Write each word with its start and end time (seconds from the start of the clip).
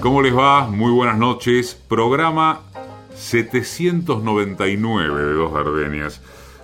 ¿Cómo 0.00 0.22
les 0.22 0.34
va? 0.36 0.68
Muy 0.68 0.92
buenas 0.92 1.18
noches. 1.18 1.74
Programa 1.74 2.60
799 3.16 5.22
de 5.22 5.32
Dos 5.32 5.52
Gardenias. 5.52 6.22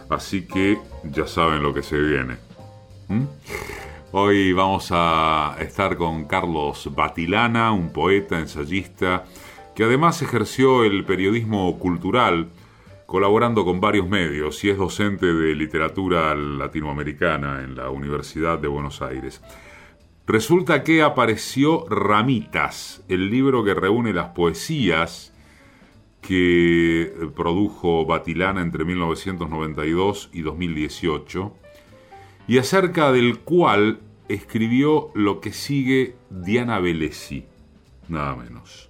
Así 0.09 0.43
que 0.43 0.79
ya 1.03 1.27
saben 1.27 1.61
lo 1.61 1.75
que 1.75 1.83
se 1.83 1.99
viene. 1.99 2.37
¿Mm? 3.09 3.25
Hoy 4.13 4.53
vamos 4.53 4.91
a 4.93 5.57
estar 5.59 5.97
con 5.97 6.27
Carlos 6.27 6.89
Batilana, 6.95 7.73
un 7.73 7.93
poeta, 7.93 8.39
ensayista, 8.39 9.25
que 9.75 9.83
además 9.83 10.23
ejerció 10.23 10.85
el 10.85 11.05
periodismo 11.05 11.77
cultural, 11.81 12.51
colaborando 13.05 13.65
con 13.65 13.81
varios 13.81 14.09
medios 14.09 14.63
y 14.63 14.71
es 14.71 14.79
docente 14.79 15.27
de 15.27 15.57
literatura 15.57 16.37
latinoamericana 16.37 17.65
en 17.65 17.75
la 17.75 17.91
Universidad 17.91 18.61
de 18.61 18.69
Buenos 18.69 19.03
Aires. 19.03 19.43
Resulta 20.27 20.85
que 20.85 21.03
apareció 21.03 21.87
Ramitas, 21.87 23.05
el 23.09 23.29
libro 23.31 23.63
que 23.63 23.75
reúne 23.75 24.15
las 24.15 24.29
poesías 24.29 25.35
que 26.23 27.13
produjo 27.37 28.07
Batilana 28.07 28.63
entre 28.63 28.87
1992 28.87 30.31
y 30.33 30.41
2018, 30.41 31.53
y 32.49 32.57
acerca 32.57 33.13
del 33.13 33.41
cual 33.41 34.01
escribió 34.29 35.11
lo 35.15 35.43
que 35.43 35.53
sigue 35.53 36.17
Diana 36.31 36.81
Velesi, 36.81 37.45
nada 38.09 38.35
menos. 38.35 38.89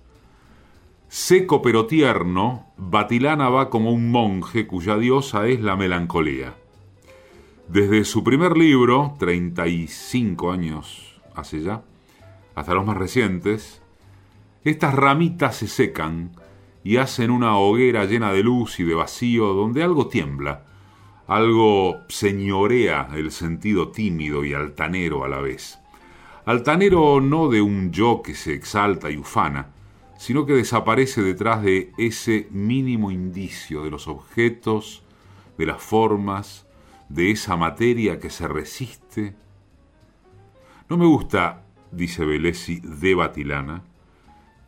Seco 1.09 1.63
pero 1.63 1.87
tierno, 1.87 2.69
Batilana 2.77 3.49
va 3.49 3.71
como 3.71 3.91
un 3.91 4.13
monje 4.13 4.69
cuya 4.69 4.97
diosa 4.99 5.49
es 5.49 5.61
la 5.61 5.75
melancolía. 5.75 6.55
Desde 7.67 8.05
su 8.05 8.23
primer 8.23 8.57
libro, 8.57 9.17
35 9.19 10.53
años 10.53 11.14
hace 11.35 11.61
ya, 11.63 11.83
hasta 12.55 12.75
los 12.75 12.87
más 12.87 12.97
recientes, 12.97 13.83
estas 14.65 14.95
ramitas 14.95 15.57
se 15.57 15.69
secan 15.69 16.33
y 16.83 16.97
hacen 16.97 17.31
una 17.31 17.57
hoguera 17.57 18.05
llena 18.05 18.33
de 18.33 18.43
luz 18.43 18.81
y 18.81 18.85
de 18.85 18.95
vacío 18.95 19.53
donde 19.55 19.83
algo 19.83 20.09
tiembla, 20.09 20.65
algo 21.27 21.97
señorea 22.09 23.09
el 23.15 23.31
sentido 23.31 23.89
tímido 23.89 24.45
y 24.45 24.55
altanero 24.55 25.25
a 25.25 25.29
la 25.29 25.41
vez. 25.41 25.79
Altanero 26.45 27.21
no 27.21 27.49
de 27.49 27.63
un 27.63 27.91
yo 27.91 28.21
que 28.23 28.35
se 28.35 28.53
exalta 28.53 29.11
y 29.11 29.17
ufana, 29.17 29.71
sino 30.19 30.47
que 30.47 30.53
desaparece 30.53 31.23
detrás 31.23 31.63
de 31.63 31.93
ese 31.97 32.49
mínimo 32.51 33.11
indicio 33.11 33.83
de 33.83 33.91
los 33.91 34.07
objetos, 34.09 35.03
de 35.57 35.67
las 35.67 35.83
formas, 35.83 36.67
de 37.09 37.31
esa 37.31 37.57
materia 37.57 38.19
que 38.19 38.31
se 38.31 38.47
resiste 38.47 39.35
no 40.95 41.01
me 41.01 41.07
gusta, 41.07 41.65
dice 41.91 42.25
Velesi 42.25 42.79
de 42.79 43.17
Batilana, 43.17 43.83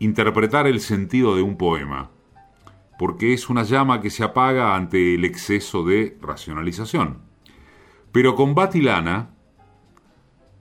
interpretar 0.01 0.67
el 0.67 0.81
sentido 0.81 1.37
de 1.37 1.43
un 1.43 1.57
poema, 1.57 2.11
porque 2.99 3.33
es 3.33 3.49
una 3.49 3.63
llama 3.63 4.01
que 4.01 4.11
se 4.11 4.25
apaga 4.25 4.75
ante 4.75 5.15
el 5.15 5.25
exceso 5.25 5.85
de 5.85 6.19
racionalización. 6.21 7.19
Pero 8.11 8.35
con 8.35 8.57
Batilana 8.57 9.37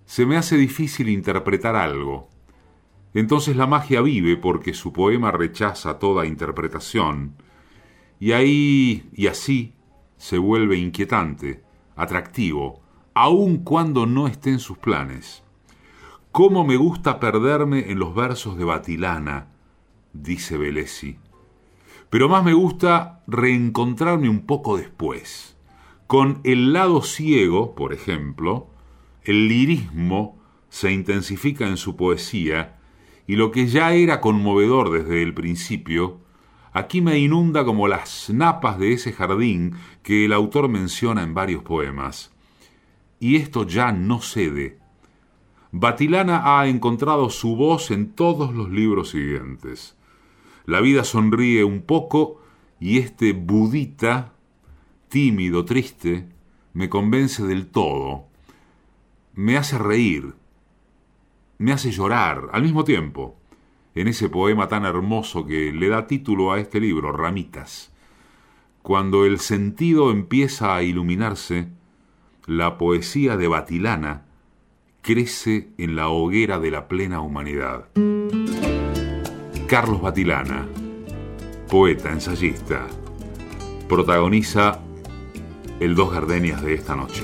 se 0.05 0.27
me 0.27 0.37
hace 0.37 0.55
difícil 0.55 1.09
interpretar 1.09 1.75
algo. 1.75 2.29
Entonces 3.15 3.55
la 3.55 3.65
magia 3.65 4.01
vive 4.01 4.37
porque 4.37 4.75
su 4.75 4.93
poema 4.93 5.31
rechaza 5.31 5.97
toda 5.97 6.27
interpretación, 6.27 7.37
y 8.19 8.33
ahí 8.33 9.09
y 9.13 9.25
así 9.25 9.73
se 10.17 10.37
vuelve 10.37 10.77
inquietante, 10.77 11.63
atractivo, 11.95 12.83
aun 13.15 13.63
cuando 13.63 14.05
no 14.05 14.27
esté 14.27 14.51
en 14.51 14.59
sus 14.59 14.77
planes. 14.77 15.41
¿Cómo 16.35 16.65
me 16.65 16.75
gusta 16.75 17.21
perderme 17.21 17.89
en 17.91 17.97
los 17.97 18.13
versos 18.13 18.57
de 18.57 18.65
Batilana? 18.65 19.53
dice 20.11 20.57
Velesi. 20.57 21.17
Pero 22.09 22.27
más 22.27 22.43
me 22.43 22.51
gusta 22.51 23.23
reencontrarme 23.25 24.27
un 24.27 24.45
poco 24.45 24.75
después. 24.75 25.55
Con 26.07 26.41
el 26.43 26.73
lado 26.73 27.03
ciego, 27.03 27.73
por 27.73 27.93
ejemplo, 27.93 28.67
el 29.23 29.47
lirismo 29.47 30.37
se 30.67 30.91
intensifica 30.91 31.69
en 31.69 31.77
su 31.77 31.95
poesía 31.95 32.79
y 33.27 33.37
lo 33.37 33.51
que 33.51 33.67
ya 33.67 33.93
era 33.93 34.19
conmovedor 34.19 34.91
desde 34.91 35.23
el 35.23 35.33
principio, 35.33 36.19
aquí 36.73 36.99
me 36.99 37.17
inunda 37.17 37.63
como 37.63 37.87
las 37.87 38.29
napas 38.29 38.77
de 38.77 38.91
ese 38.91 39.13
jardín 39.13 39.75
que 40.03 40.25
el 40.25 40.33
autor 40.33 40.67
menciona 40.67 41.23
en 41.23 41.33
varios 41.33 41.63
poemas. 41.63 42.33
Y 43.21 43.37
esto 43.37 43.65
ya 43.65 43.93
no 43.93 44.19
cede 44.19 44.83
Batilana 45.77 46.41
ha 46.57 46.67
encontrado 46.67 47.29
su 47.29 47.57
voz 47.57 47.91
en 47.91 48.13
todos 48.13 48.53
los 48.53 48.69
libros 48.69 49.09
siguientes. 49.09 49.97
La 50.65 50.79
vida 50.79 51.03
sonríe 51.03 51.65
un 51.65 51.81
poco 51.81 52.41
y 52.79 52.99
este 52.99 53.33
budita, 53.33 54.31
tímido, 55.09 55.65
triste, 55.65 56.29
me 56.71 56.87
convence 56.87 57.43
del 57.43 57.67
todo. 57.67 58.23
Me 59.33 59.57
hace 59.57 59.77
reír, 59.77 60.35
me 61.57 61.73
hace 61.73 61.91
llorar 61.91 62.47
al 62.53 62.63
mismo 62.63 62.85
tiempo, 62.85 63.35
en 63.95 64.07
ese 64.07 64.29
poema 64.29 64.69
tan 64.69 64.85
hermoso 64.85 65.45
que 65.45 65.73
le 65.73 65.89
da 65.89 66.07
título 66.07 66.53
a 66.53 66.59
este 66.61 66.79
libro, 66.79 67.11
Ramitas. 67.11 67.91
Cuando 68.81 69.25
el 69.25 69.39
sentido 69.39 70.09
empieza 70.09 70.73
a 70.73 70.83
iluminarse, 70.83 71.67
la 72.45 72.77
poesía 72.77 73.35
de 73.35 73.49
Batilana 73.49 74.24
crece 75.05 75.67
en 75.77 75.95
la 75.95 76.09
hoguera 76.09 76.57
de 76.57 76.71
la 76.71 76.87
plena 76.87 77.21
humanidad. 77.21 77.85
Carlos 79.67 80.01
Batilana, 80.01 80.67
poeta, 81.69 82.11
ensayista, 82.11 82.87
protagoniza 83.87 84.79
el 85.79 85.93
Dos 85.93 86.11
Gardenias 86.11 86.63
de 86.63 86.73
esta 86.73 86.95
noche. 86.95 87.23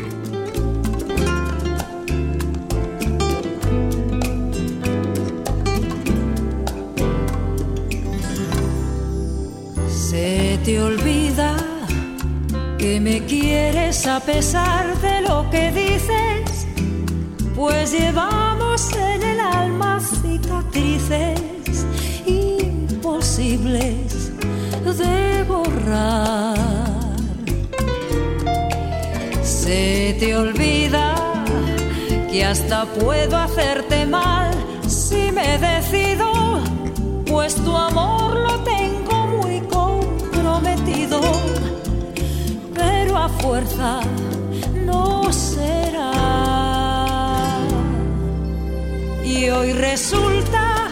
Se 9.90 10.59
te 10.64 10.80
olvida 10.80 11.58
que 12.78 13.00
me 13.00 13.25
quieres 13.25 14.06
a 14.06 14.20
pesar 14.20 14.96
de 15.02 15.22
lo 15.22 15.50
que 15.50 15.72
dices 15.72 16.51
pues 17.62 17.92
llevamos 17.92 18.92
en 18.96 19.22
el 19.22 19.40
alma 19.40 20.00
cicatrices 20.00 21.86
imposibles 22.26 23.52
de 24.98 25.44
borrar. 25.44 26.58
Se 29.44 30.18
te 30.20 30.36
olvida 30.36 31.14
que 32.32 32.44
hasta 32.44 32.86
puedo 32.86 33.38
hacerte 33.38 34.08
mal 34.08 34.50
si 34.88 35.32
me 35.32 35.60
decido, 35.60 36.32
pues 37.28 37.54
tu 37.54 37.78
amor 37.78 38.40
lo 38.40 38.60
tengo 38.62 39.28
muy 39.38 39.62
comprometido, 39.68 41.22
pero 42.74 43.18
a 43.20 43.30
fuerza 43.30 44.00
no 44.84 45.32
será. 45.32 45.91
Y 49.34 49.50
hoy 49.50 49.72
resulta 49.72 50.90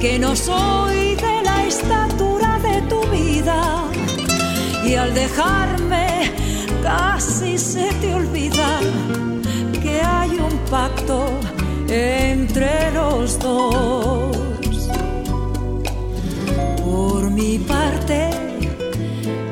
que 0.00 0.18
no 0.18 0.34
soy 0.34 1.14
de 1.14 1.42
la 1.44 1.64
estatura 1.64 2.58
de 2.58 2.82
tu 2.82 3.00
vida. 3.08 3.84
Y 4.84 4.94
al 4.96 5.14
dejarme 5.14 6.32
casi 6.82 7.56
se 7.56 7.88
te 8.00 8.12
olvida 8.14 8.80
que 9.80 10.02
hay 10.02 10.30
un 10.30 10.56
pacto 10.68 11.30
entre 11.88 12.90
los 12.90 13.38
dos. 13.38 14.36
Por 16.84 17.30
mi 17.30 17.58
parte, 17.60 18.30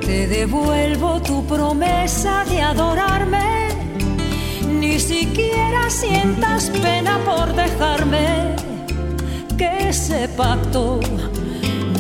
te 0.01 0.27
devuelvo 0.27 1.23
tu 1.23 1.47
promesa 1.47 2.45
de 2.45 2.61
adorarme 2.61 3.58
siquiera 5.09 5.89
sientas 5.89 6.69
pena 6.83 7.19
por 7.25 7.55
dejarme 7.55 8.55
que 9.57 9.89
ese 9.89 10.29
pacto 10.37 11.01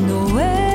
no 0.06 0.38
es 0.38 0.67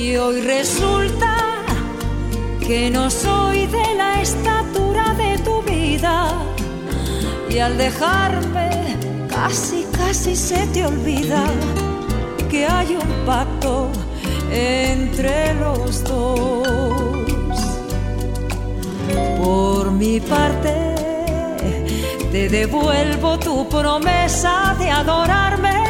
Y 0.00 0.16
hoy 0.16 0.40
resulta 0.40 1.36
que 2.58 2.88
no 2.90 3.10
soy 3.10 3.66
de 3.66 3.94
la 3.96 4.22
estatura 4.22 5.12
de 5.12 5.36
tu 5.40 5.60
vida. 5.60 6.32
Y 7.50 7.58
al 7.58 7.76
dejarme, 7.76 8.96
casi, 9.28 9.84
casi 9.92 10.34
se 10.34 10.66
te 10.68 10.86
olvida 10.86 11.44
que 12.48 12.66
hay 12.66 12.96
un 12.96 13.26
pacto 13.26 13.90
entre 14.50 15.52
los 15.56 16.02
dos. 16.04 17.58
Por 19.36 19.90
mi 19.90 20.18
parte, 20.18 20.74
te 22.32 22.48
devuelvo 22.48 23.38
tu 23.38 23.68
promesa 23.68 24.74
de 24.78 24.90
adorarme 24.90 25.89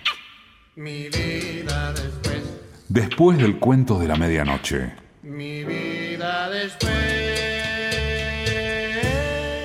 Mi 0.75 1.09
vida 1.09 1.93
después, 1.93 2.41
Después 2.87 3.37
del 3.37 3.59
cuento 3.59 3.99
de 3.99 4.07
la 4.07 4.15
medianoche, 4.15 4.93
mi 5.21 5.63
vida 5.63 6.49
después. 6.49 6.91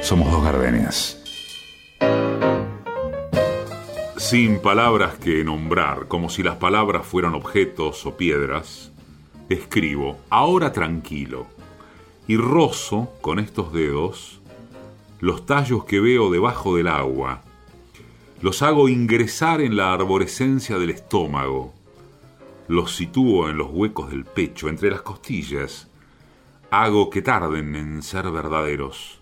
somos 0.03 0.31
dos 0.31 0.45
gardenias. 0.45 1.23
Sin 4.17 4.59
palabras 4.61 5.17
que 5.19 5.45
nombrar, 5.45 6.09
como 6.09 6.29
si 6.29 6.43
las 6.43 6.57
palabras 6.57 7.07
fueran 7.07 7.35
objetos 7.35 8.05
o 8.07 8.17
piedras, 8.17 8.91
escribo, 9.49 10.19
ahora 10.31 10.73
tranquilo, 10.73 11.47
y 12.27 12.37
rozo 12.37 13.13
con 13.21 13.39
estos 13.39 13.73
dedos 13.73 14.41
los 15.21 15.47
tallos 15.47 15.85
que 15.85 16.01
veo 16.01 16.31
debajo 16.31 16.77
del 16.77 16.89
agua. 16.89 17.43
Los 18.43 18.61
hago 18.61 18.89
ingresar 18.91 19.63
en 19.63 19.77
la 19.77 19.95
arborescencia 19.95 20.79
del 20.79 20.91
estómago. 20.91 21.73
Los 22.69 22.95
sitúo 22.95 23.49
en 23.49 23.57
los 23.57 23.69
huecos 23.71 24.11
del 24.11 24.27
pecho, 24.27 24.69
entre 24.69 24.91
las 24.91 25.01
costillas. 25.01 25.89
Hago 26.71 27.09
que 27.09 27.23
tarden 27.23 27.75
en 27.75 28.03
ser 28.03 28.31
verdaderos. 28.31 29.21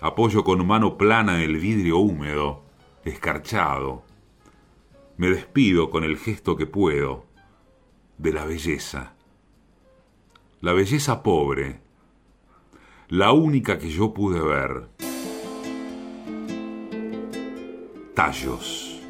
Apoyo 0.00 0.44
con 0.44 0.64
mano 0.64 0.96
plana 0.96 1.42
el 1.42 1.56
vidrio 1.56 1.98
húmedo, 1.98 2.62
escarchado. 3.04 4.04
Me 5.16 5.28
despido 5.28 5.90
con 5.90 6.04
el 6.04 6.16
gesto 6.16 6.56
que 6.56 6.66
puedo 6.66 7.26
de 8.16 8.32
la 8.32 8.44
belleza. 8.44 9.14
La 10.60 10.72
belleza 10.72 11.24
pobre, 11.24 11.80
la 13.08 13.32
única 13.32 13.78
que 13.78 13.90
yo 13.90 14.14
pude 14.14 14.40
ver. 14.40 15.09
Tallos. 18.14 19.00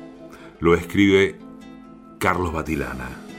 Lo 0.60 0.74
escribe 0.74 1.38
Carlos 2.18 2.52
Batilana. 2.52 3.29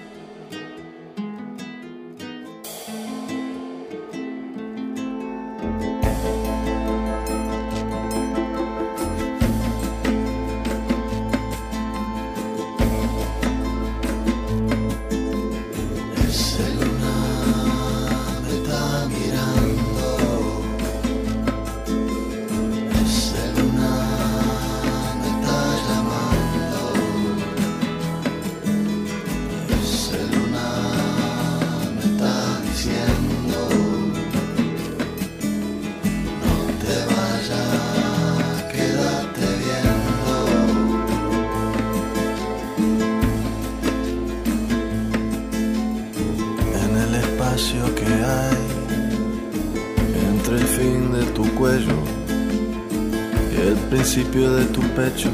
Principio 54.13 54.51
de 54.51 54.65
tu 54.65 54.81
pecho. 54.93 55.29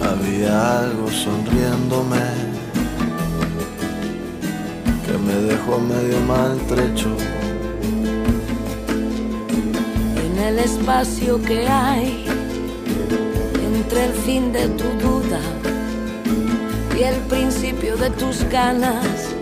Había 0.00 0.78
algo 0.78 1.10
sonriéndome 1.10 2.24
que 5.04 5.18
me 5.18 5.34
dejó 5.50 5.80
medio 5.80 6.20
maltrecho. 6.20 7.08
en 10.24 10.38
el 10.38 10.58
espacio 10.60 11.42
que 11.42 11.66
hay 11.66 12.26
entre 13.74 14.04
el 14.04 14.12
fin 14.12 14.52
de 14.52 14.68
tu 14.68 14.88
duda 15.04 15.40
y 16.96 17.02
el 17.02 17.16
principio 17.22 17.96
de 17.96 18.10
tus 18.10 18.44
ganas. 18.50 19.34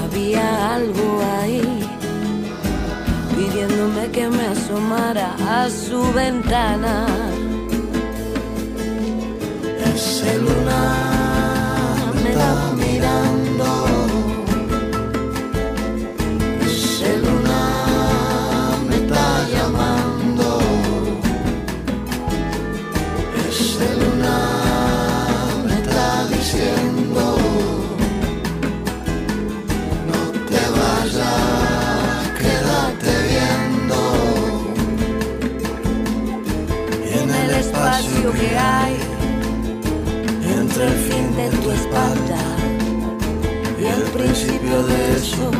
Había 0.00 0.74
algo 0.76 1.20
ahí 1.40 1.81
pidiéndome 3.42 4.10
que 4.10 4.28
me 4.28 4.46
asomara 4.46 5.34
a 5.48 5.68
su 5.68 6.00
ventana. 6.12 7.06
Ese 9.94 10.38
lunar 10.38 12.14
me 12.22 12.30
está 12.30 12.71
principio 44.42 44.82
de 44.82 45.16
eso. 45.16 45.50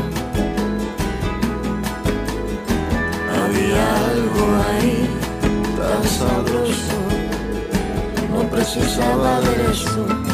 Había 3.42 3.96
algo 4.10 4.44
ahí 4.68 5.08
tan 5.76 6.04
sabroso, 6.08 6.98
no 8.30 8.48
precisaba 8.50 9.40
ver 9.40 9.70
eso. 9.70 10.31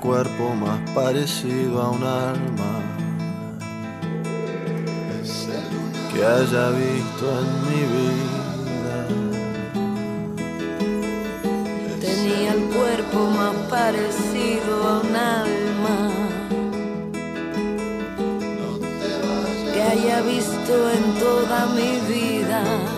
Cuerpo 0.00 0.54
más 0.54 0.80
parecido 0.94 1.82
a 1.82 1.90
un 1.90 2.02
alma 2.02 2.72
que 6.12 6.24
haya 6.24 6.70
visto 6.70 7.24
en 7.40 7.48
mi 7.68 7.82
vida. 7.96 9.06
Tenía 12.00 12.54
el 12.54 12.64
cuerpo 12.70 13.30
más 13.30 13.54
parecido 13.68 14.88
a 14.88 15.00
un 15.00 15.16
alma 15.16 16.10
que 19.72 19.82
haya 19.82 20.22
visto 20.22 20.90
en 20.90 21.18
toda 21.20 21.66
mi 21.76 22.00
vida. 22.12 22.89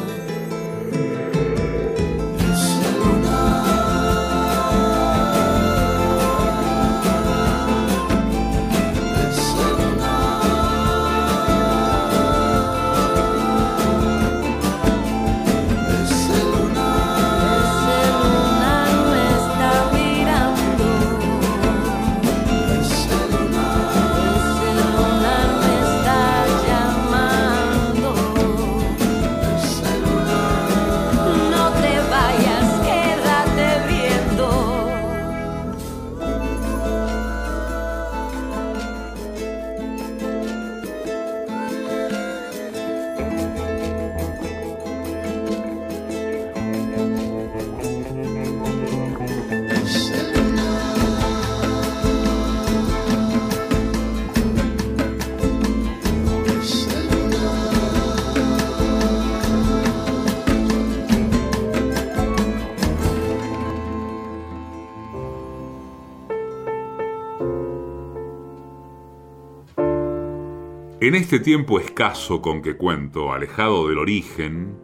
En 71.02 71.16
este 71.16 71.40
tiempo 71.40 71.80
escaso 71.80 72.40
con 72.40 72.62
que 72.62 72.76
cuento, 72.76 73.32
alejado 73.32 73.88
del 73.88 73.99
origen, 73.99 74.78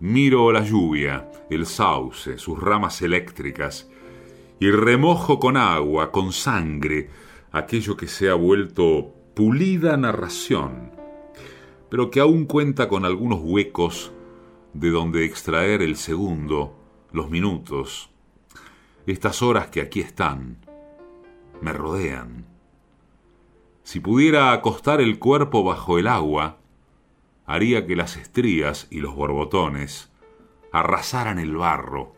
miro 0.00 0.50
la 0.50 0.64
lluvia, 0.64 1.30
el 1.50 1.66
sauce, 1.66 2.38
sus 2.38 2.58
ramas 2.58 3.02
eléctricas, 3.02 3.90
y 4.60 4.70
remojo 4.70 5.38
con 5.38 5.58
agua, 5.58 6.10
con 6.10 6.32
sangre, 6.32 7.10
aquello 7.50 7.98
que 7.98 8.06
se 8.06 8.30
ha 8.30 8.34
vuelto 8.34 9.12
pulida 9.34 9.98
narración, 9.98 10.92
pero 11.90 12.10
que 12.10 12.20
aún 12.20 12.46
cuenta 12.46 12.88
con 12.88 13.04
algunos 13.04 13.40
huecos 13.42 14.10
de 14.72 14.88
donde 14.88 15.26
extraer 15.26 15.82
el 15.82 15.96
segundo, 15.96 16.78
los 17.12 17.28
minutos, 17.28 18.08
estas 19.06 19.42
horas 19.42 19.66
que 19.66 19.82
aquí 19.82 20.00
están, 20.00 20.64
me 21.60 21.74
rodean. 21.74 22.51
Si 23.84 24.00
pudiera 24.00 24.52
acostar 24.52 25.00
el 25.00 25.18
cuerpo 25.18 25.64
bajo 25.64 25.98
el 25.98 26.06
agua, 26.06 26.58
haría 27.46 27.86
que 27.86 27.96
las 27.96 28.16
estrías 28.16 28.86
y 28.90 29.00
los 29.00 29.14
borbotones 29.14 30.10
arrasaran 30.72 31.38
el 31.38 31.56
barro, 31.56 32.14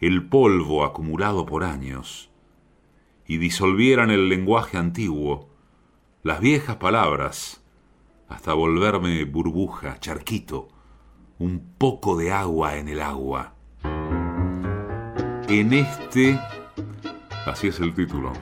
el 0.00 0.28
polvo 0.28 0.84
acumulado 0.84 1.46
por 1.46 1.64
años, 1.64 2.30
y 3.26 3.38
disolvieran 3.38 4.10
el 4.10 4.28
lenguaje 4.28 4.76
antiguo, 4.76 5.48
las 6.22 6.40
viejas 6.40 6.76
palabras, 6.76 7.62
hasta 8.28 8.52
volverme 8.52 9.24
burbuja, 9.24 9.98
charquito, 10.00 10.68
un 11.38 11.74
poco 11.78 12.16
de 12.16 12.32
agua 12.32 12.76
en 12.76 12.88
el 12.88 13.00
agua. 13.00 13.54
En 15.48 15.72
este, 15.72 16.38
así 17.46 17.68
es 17.68 17.80
el 17.80 17.94
título, 17.94 18.32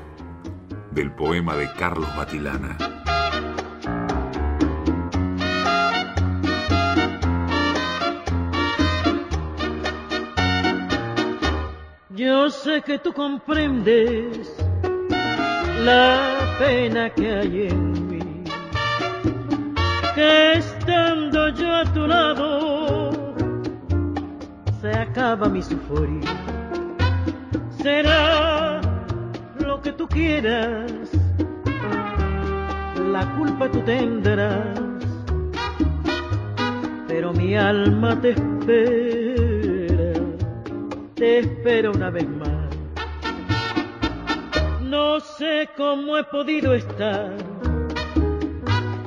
del 0.95 1.11
poema 1.11 1.57
de 1.57 1.71
Carlos 1.73 2.09
Batilana. 2.17 2.77
Yo 12.11 12.51
sé 12.51 12.83
que 12.83 12.99
tú 12.99 13.13
comprendes 13.13 14.55
la 15.85 16.57
pena 16.59 17.11
que 17.11 17.31
hay 17.31 17.69
en 17.69 18.09
mí, 18.09 18.45
que 20.15 20.53
estando 20.53 21.49
yo 21.49 21.75
a 21.75 21.85
tu 21.93 22.07
lado 22.07 23.11
se 24.81 24.91
acaba 24.91 25.49
mi 25.49 25.63
sufrir. 25.63 26.21
Será 27.83 28.92
que 29.83 29.93
tú 29.93 30.07
quieras, 30.07 31.11
la 33.11 33.35
culpa 33.37 33.69
tú 33.69 33.81
tendrás, 33.81 34.79
pero 37.09 37.33
mi 37.33 37.57
alma 37.57 38.21
te 38.21 38.31
espera, 38.31 40.21
te 41.15 41.39
espera 41.41 41.91
una 41.91 42.11
vez 42.11 42.29
más. 42.29 42.71
No 44.83 45.19
sé 45.19 45.69
cómo 45.77 46.17
he 46.17 46.25
podido 46.25 46.75
estar 46.75 47.33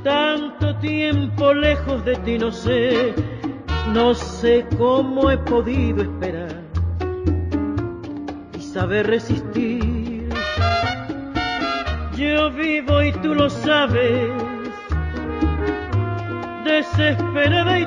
tanto 0.03 0.75
tiempo 0.77 1.53
lejos 1.53 2.03
de 2.03 2.15
ti, 2.17 2.38
no 2.38 2.51
sé, 2.51 3.13
no 3.94 4.13
sé 4.13 4.67
cómo 4.77 5.32
he 5.32 5.38
podido 5.38 6.01
esperar 6.01 6.62
y 8.58 8.62
saber 8.62 9.08
resistir. 9.08 9.95
Yo 12.18 12.50
vivo 12.52 13.04
y 13.04 13.12
tú 13.12 13.36
lo 13.36 13.50
sabes, 13.50 14.32
desesperada 16.64 17.80
y 17.80 17.86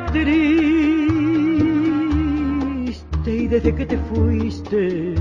triste, 2.99 3.35
y 3.35 3.49
desde 3.49 3.75
que 3.75 3.87
te 3.87 3.97
fuiste, 3.97 5.15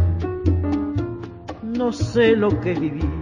no 1.64 1.94
sé 1.94 2.36
lo 2.36 2.60
que 2.60 2.74
viví. 2.74 3.16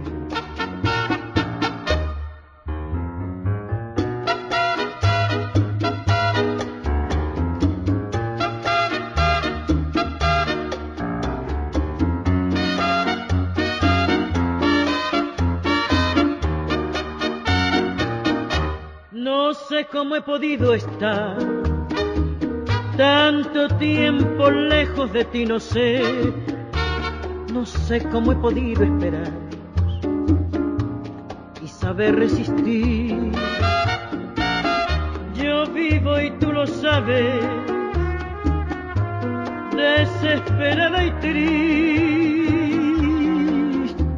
Cómo 19.92 20.16
he 20.16 20.22
podido 20.22 20.74
estar 20.74 21.36
tanto 22.96 23.68
tiempo 23.76 24.50
lejos 24.50 25.12
de 25.12 25.24
ti, 25.26 25.44
no 25.44 25.60
sé, 25.60 26.00
no 27.52 27.66
sé 27.66 28.02
cómo 28.10 28.32
he 28.32 28.36
podido 28.36 28.82
esperar 28.84 29.32
y 31.62 31.68
saber 31.68 32.16
resistir. 32.16 33.30
Yo 35.34 35.66
vivo 35.72 36.20
y 36.20 36.30
tú 36.38 36.52
lo 36.52 36.66
sabes, 36.66 37.44
desesperada 39.76 41.04
y 41.04 41.10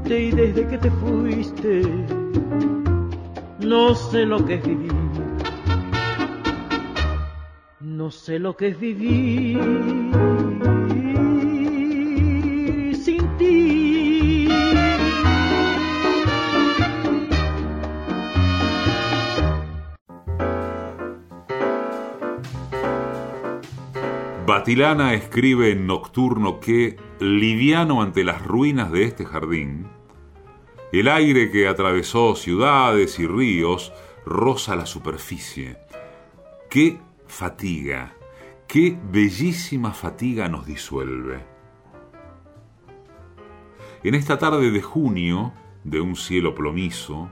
triste, 0.03 0.21
y 0.21 0.31
desde 0.31 0.67
que 0.69 0.79
te 0.79 0.91
fuiste, 0.91 1.83
no 3.61 3.95
sé 3.95 4.25
lo 4.25 4.45
que 4.47 4.55
es 4.55 4.63
vivir. 4.67 4.88
Sé 8.11 8.39
lo 8.39 8.57
que 8.57 8.69
es 8.69 8.81
vivir 8.81 9.59
sin 12.97 13.37
ti. 13.37 14.49
Batilana 24.47 25.13
escribe 25.13 25.73
en 25.73 25.87
Nocturno 25.87 26.61
que, 26.61 26.97
liviano 27.21 28.01
ante 28.01 28.25
las 28.25 28.43
ruinas 28.43 28.91
de 28.91 29.05
este 29.05 29.27
jardín, 29.27 29.87
El 30.93 31.09
aire 31.09 31.51
que 31.51 31.69
atravesó 31.69 32.35
ciudades 32.35 33.19
y 33.19 33.27
ríos 33.27 33.93
roza 34.25 34.77
la 34.77 34.87
superficie. 34.87 35.77
Qué 36.71 36.99
fatiga, 37.29 38.15
qué 38.67 38.99
bellísima 39.11 39.93
fatiga 39.93 40.49
nos 40.49 40.67
disuelve. 40.67 41.45
En 44.03 44.15
esta 44.15 44.39
tarde 44.39 44.71
de 44.71 44.83
junio, 44.83 45.53
de 45.85 46.01
un 46.01 46.17
cielo 46.17 46.55
plomizo, 46.55 47.31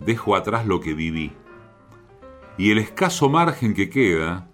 dejo 0.00 0.34
atrás 0.34 0.66
lo 0.66 0.80
que 0.80 0.94
viví. 0.94 1.32
Y 2.58 2.70
el 2.70 2.78
escaso 2.78 3.28
margen 3.28 3.74
que 3.74 3.88
queda, 3.88 4.50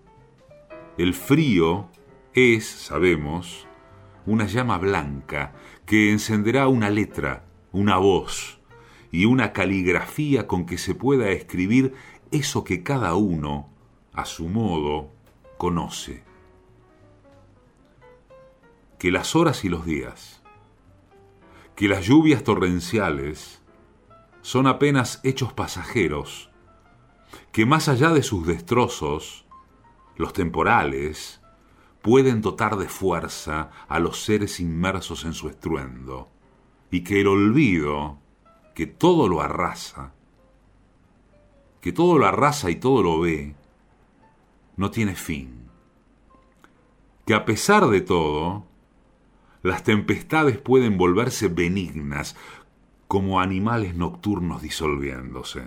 el 0.99 1.15
frío 1.15 1.89
es, 2.35 2.67
sabemos, 2.67 3.67
una 4.27 4.47
llama 4.47 4.79
blanca 4.79 5.55
que 5.87 6.11
encenderá 6.11 6.69
una 6.69 6.91
letra, 6.91 7.45
una 7.73 7.97
voz 7.97 8.61
y 9.11 9.25
una 9.25 9.53
caligrafía 9.53 10.47
con 10.47 10.67
que 10.67 10.79
se 10.79 10.95
pueda 10.95 11.31
escribir 11.31 11.95
eso 12.31 12.65
que 12.65 12.83
cada 12.83 13.15
uno, 13.15 13.71
a 14.19 14.25
su 14.25 14.49
modo, 14.49 15.13
conoce. 15.59 16.25
Que 18.99 19.13
las 19.13 19.37
horas 19.37 19.65
y 19.65 19.69
los 19.69 19.87
días, 19.87 20.43
que 21.77 21.87
las 21.87 22.05
lluvias 22.05 22.43
torrenciales 22.43 23.63
son 24.43 24.67
apenas 24.67 25.21
hechos 25.23 25.53
pasajeros, 25.53 26.51
que 27.53 27.65
más 27.65 27.89
allá 27.89 28.11
de 28.11 28.25
sus 28.25 28.45
destrozos, 28.45 29.47
los 30.17 30.33
temporales, 30.33 31.41
pueden 32.03 32.41
dotar 32.41 32.77
de 32.77 32.89
fuerza 32.89 33.71
a 33.87 34.01
los 34.01 34.25
seres 34.25 34.59
inmersos 34.59 35.25
en 35.25 35.33
su 35.33 35.49
estruendo, 35.49 36.29
y 36.91 37.05
que 37.05 37.21
el 37.21 37.29
olvido, 37.29 38.19
que 38.75 38.89
todo 38.89 39.29
lo 39.29 39.43
arrasa, 39.43 40.13
que 41.81 41.93
todo 41.93 42.19
lo 42.19 42.27
arrasa 42.27 42.69
y 42.69 42.77
todo 42.77 43.05
lo 43.05 43.21
ve, 43.21 43.55
no 44.79 44.91
tiene 44.91 45.15
fin. 45.15 45.69
Que 47.27 47.35
a 47.35 47.45
pesar 47.45 47.87
de 47.89 48.01
todo, 48.01 48.65
las 49.63 49.83
tempestades 49.83 50.57
pueden 50.57 50.97
volverse 50.97 51.49
benignas, 51.49 52.37
como 53.07 53.41
animales 53.41 53.95
nocturnos 53.95 54.63
disolviéndose. 54.63 55.63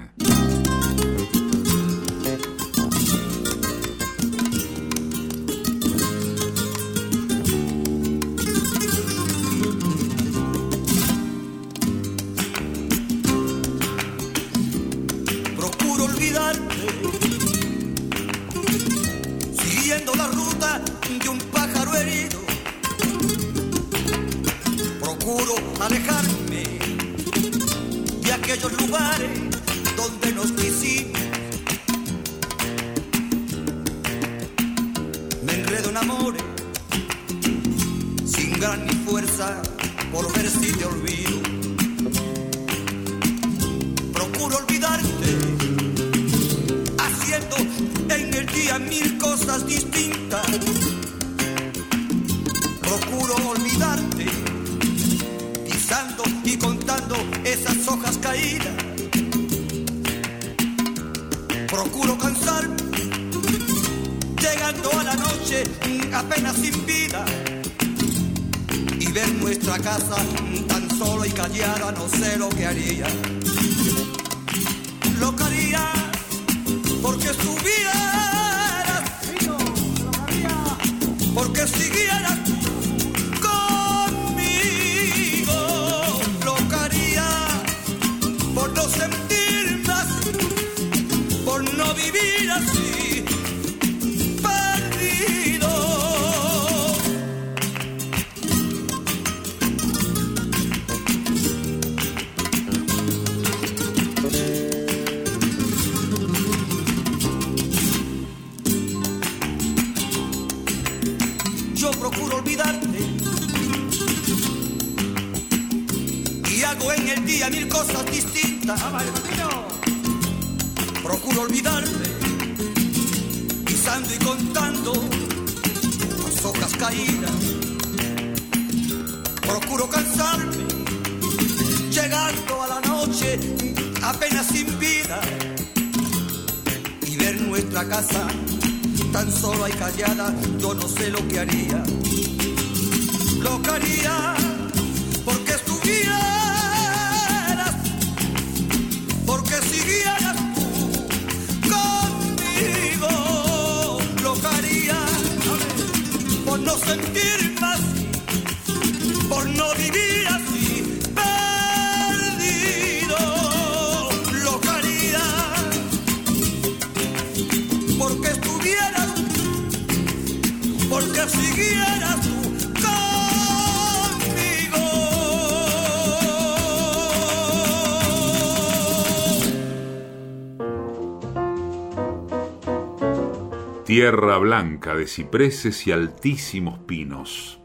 Tierra 183.92 184.38
blanca 184.38 184.96
de 184.96 185.06
cipreses 185.06 185.86
y 185.86 185.92
altísimos 185.92 186.80
pinos. 186.80 187.60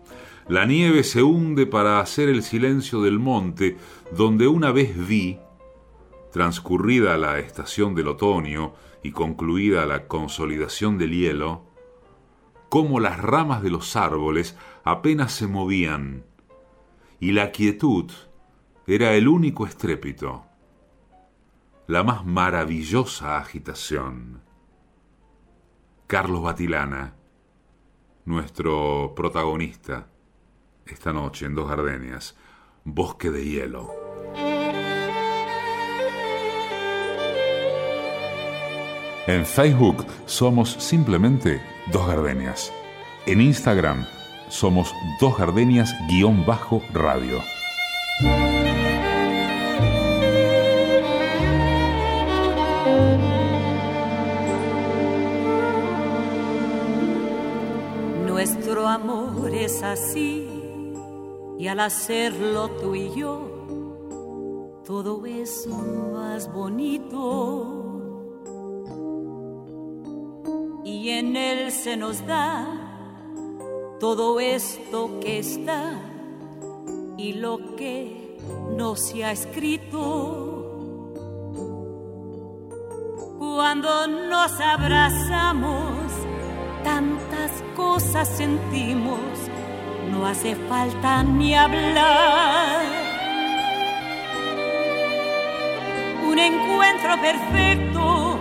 La 0.49 0.67
nieve 0.67 1.05
se 1.05 1.23
hunde 1.23 1.67
para 1.67 2.01
hacer 2.01 2.29
el 2.29 2.43
silencio 2.43 3.01
del 3.01 3.21
monte 3.21 3.77
donde 4.11 4.49
una 4.49 4.73
vez 4.73 5.07
vi, 5.07 5.39
transcurrida 6.33 7.17
la 7.17 7.39
estación 7.39 7.95
del 7.95 8.09
otoño 8.09 8.75
y 9.05 9.13
concluida 9.13 9.87
la 9.87 10.09
consolidación 10.09 10.99
del 10.99 11.13
hielo, 11.13 11.63
cómo 12.71 12.99
las 12.99 13.21
ramas 13.21 13.63
de 13.63 13.71
los 13.71 13.95
árboles 13.95 14.57
apenas 14.83 15.31
se 15.33 15.47
movían 15.47 16.25
y 17.21 17.31
la 17.31 17.53
quietud 17.53 18.11
era 18.89 19.15
el 19.15 19.29
único 19.29 19.65
estrépito, 19.65 20.45
la 21.87 22.03
más 22.03 22.27
maravillosa 22.27 23.39
agitación. 23.39 24.46
Carlos 26.07 26.41
Batilana, 26.41 27.15
nuestro 28.27 29.13
protagonista, 29.17 30.07
esta 30.87 31.13
noche 31.13 31.47
en 31.47 31.57
Dos 31.57 31.69
Gardenias, 31.69 32.37
Bosque 32.85 33.33
de 33.33 33.45
Hielo. 33.45 33.93
En 39.27 39.45
Facebook 39.45 40.07
somos 40.27 40.77
simplemente 40.79 41.61
Dos 41.91 42.07
Gardenias. 42.07 42.73
En 43.27 43.41
Instagram 43.41 44.07
somos 44.49 44.95
Dos 45.21 45.37
Gardenias-radio. 45.37 47.43
Es 59.77 59.83
así 59.83 60.49
y 61.59 61.69
al 61.69 61.81
hacerlo 61.81 62.71
tú 62.81 62.95
y 62.95 63.15
yo, 63.15 64.83
todo 64.87 65.25
es 65.27 65.67
más 65.67 66.51
bonito. 66.53 67.83
Y 70.85 71.11
en 71.11 71.37
él 71.37 71.73
se 71.73 71.97
nos 71.97 72.27
da 72.27 73.97
todo 74.01 74.41
esto 74.41 75.19
que 75.21 75.41
está 75.41 75.93
y 77.19 77.35
lo 77.35 77.77
que 77.77 78.39
no 78.77 78.97
se 78.97 79.25
ha 79.25 79.33
escrito. 79.33 80.63
Cuando 83.39 84.07
nos 84.07 84.61
abrazamos, 84.61 86.13
tantas 86.87 87.51
cosas 87.75 88.29
sentimos, 88.29 89.46
no 90.11 90.27
hace 90.27 90.55
falta 90.69 91.23
ni 91.23 91.55
hablar. 91.55 92.85
Un 96.29 96.39
encuentro 96.39 97.21
perfecto 97.21 98.39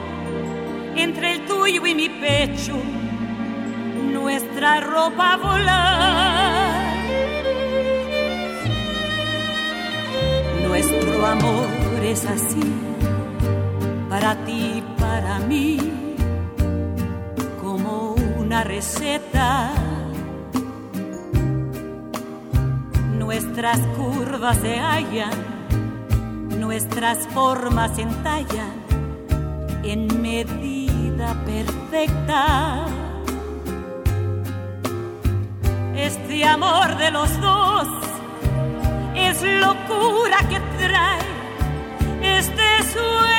entre 0.95 1.33
el 1.33 1.45
tuyo 1.45 1.85
y 1.85 1.95
mi 1.95 2.09
pecho, 2.09 2.73
nuestra 4.11 4.81
ropa 4.81 5.37
volar. 5.37 6.85
Nuestro 10.67 11.25
amor 11.25 11.67
es 12.03 12.25
así, 12.25 12.73
para 14.09 14.35
ti, 14.45 14.83
para 14.97 15.39
mí, 15.39 15.77
como 17.61 18.15
una 18.37 18.63
receta. 18.63 19.84
Nuestras 23.25 23.79
curvas 23.97 24.55
se 24.57 24.77
hallan, 24.77 25.33
nuestras 26.59 27.27
formas 27.29 27.95
se 27.95 28.03
entallan 28.03 28.75
en 29.83 30.21
medida 30.21 31.33
perfecta. 31.43 32.85
Este 35.95 36.45
amor 36.45 36.97
de 36.97 37.09
los 37.09 37.41
dos 37.41 37.87
es 39.15 39.41
locura 39.41 40.37
que 40.47 40.59
trae 40.77 42.37
este 42.37 42.83
sueño 42.93 43.34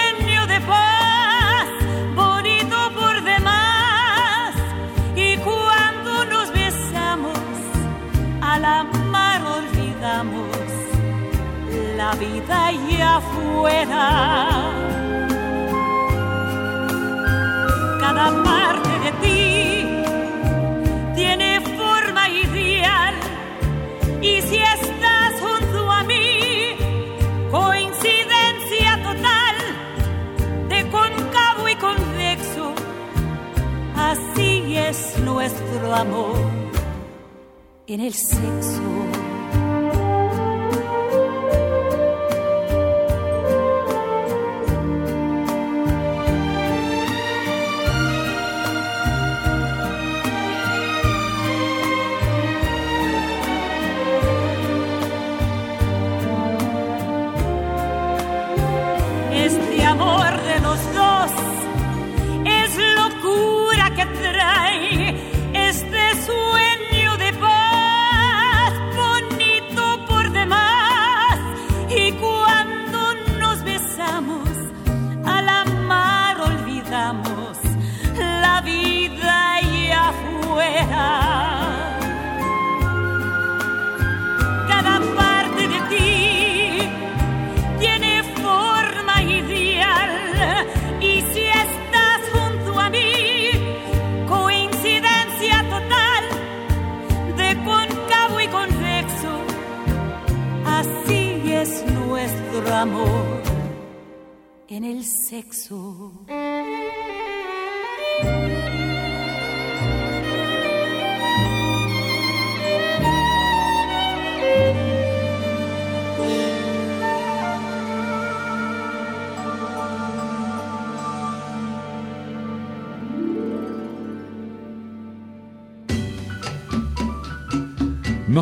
la 12.07 12.14
vida 12.14 12.66
allá 12.66 13.16
afuera. 13.16 14.05
Cada 18.03 18.27
parte 18.47 18.92
de 19.05 19.12
ti 19.23 19.40
tiene 21.19 21.49
forma 21.81 22.25
ideal 22.29 23.14
y 24.31 24.33
si 24.49 24.59
estás 24.77 25.33
junto 25.45 25.79
a 25.99 26.01
mí, 26.05 26.77
coincidencia 27.51 28.90
total 29.09 29.57
de 30.73 30.79
cóncavo 30.97 31.62
y 31.75 31.77
convexo, 31.87 32.66
así 34.11 34.77
es 34.90 34.99
nuestro 35.25 35.87
amor 36.05 36.37
en 37.88 38.01
el 38.01 38.14
sexo. 38.14 39.06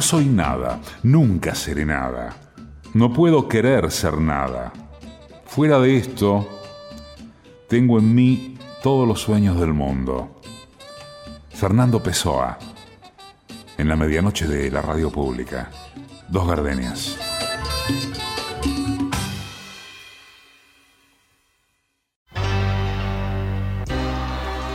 Soy 0.05 0.27
nada, 0.27 0.81
nunca 1.03 1.55
seré 1.55 1.87
nada. 1.87 2.37
No 2.93 3.13
puedo 3.15 3.49
querer 3.49 3.91
ser 3.91 4.19
nada. 4.19 4.71
Fuera 5.47 5.81
de 5.81 5.97
esto, 5.97 6.47
tengo 7.69 7.99
en 7.99 8.15
mí 8.15 8.59
todos 8.83 9.09
los 9.09 9.23
sueños 9.23 9.59
del 9.59 9.73
mundo. 9.73 10.43
Fernando 11.49 12.03
Pessoa, 12.03 12.59
en 13.79 13.89
la 13.89 13.97
medianoche 13.97 14.47
de 14.47 14.71
la 14.71 14.83
radio 14.83 15.11
pública. 15.11 15.71
Dos 16.29 16.47
gardenias. 16.49 17.17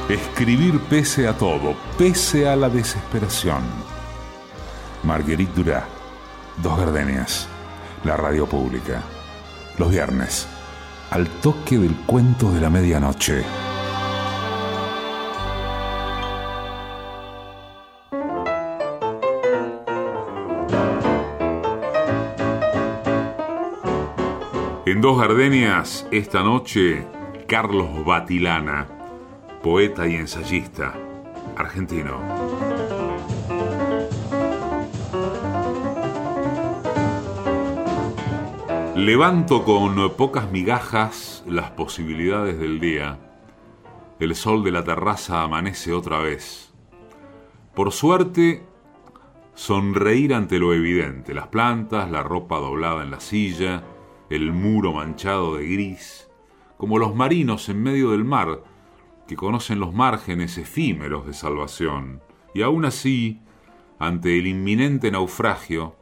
Escribir 0.10 0.80
pese 0.90 1.28
a 1.28 1.38
todo, 1.38 1.76
pese 2.00 2.50
a 2.50 2.56
la 2.56 2.68
desesperación. 2.68 3.99
Marguerite 5.04 5.54
Durá, 5.56 5.86
Dos 6.58 6.78
Gardenias, 6.78 7.48
la 8.04 8.18
radio 8.18 8.46
pública. 8.46 9.02
Los 9.78 9.92
viernes, 9.92 10.48
al 11.10 11.28
toque 11.28 11.78
del 11.78 11.96
cuento 12.06 12.52
de 12.52 12.62
la 12.62 12.70
medianoche. 12.70 13.44
En 24.86 25.02
Dos 25.02 25.20
Gardenias, 25.20 26.08
esta 26.12 26.44
noche, 26.44 27.08
Carlos 27.48 28.04
Batilana, 28.04 28.88
poeta 29.64 30.08
y 30.08 30.16
ensayista, 30.16 30.94
argentino. 31.56 32.39
Levanto 39.00 39.64
con 39.64 39.96
pocas 40.18 40.52
migajas 40.52 41.42
las 41.48 41.72
posibilidades 41.72 42.60
del 42.60 42.82
día. 42.82 43.18
El 44.20 44.36
sol 44.36 44.62
de 44.62 44.72
la 44.72 44.84
terraza 44.84 45.42
amanece 45.42 45.94
otra 45.94 46.20
vez. 46.20 46.74
Por 47.74 47.94
suerte, 47.94 48.62
sonreír 49.54 50.34
ante 50.34 50.60
lo 50.60 50.74
evidente, 50.74 51.34
las 51.34 51.48
plantas, 51.48 52.12
la 52.12 52.24
ropa 52.24 52.58
doblada 52.58 53.02
en 53.02 53.12
la 53.12 53.22
silla, 53.22 53.86
el 54.30 54.52
muro 54.52 54.92
manchado 54.92 55.56
de 55.56 55.66
gris, 55.66 56.30
como 56.76 57.00
los 57.00 57.16
marinos 57.16 57.70
en 57.70 57.82
medio 57.82 58.12
del 58.12 58.26
mar, 58.26 58.64
que 59.30 59.38
conocen 59.38 59.80
los 59.80 59.94
márgenes 59.94 60.58
efímeros 60.58 61.26
de 61.26 61.34
salvación, 61.34 62.22
y 62.54 62.64
aún 62.64 62.84
así, 62.84 63.40
ante 63.98 64.38
el 64.38 64.46
inminente 64.46 65.10
naufragio, 65.10 65.96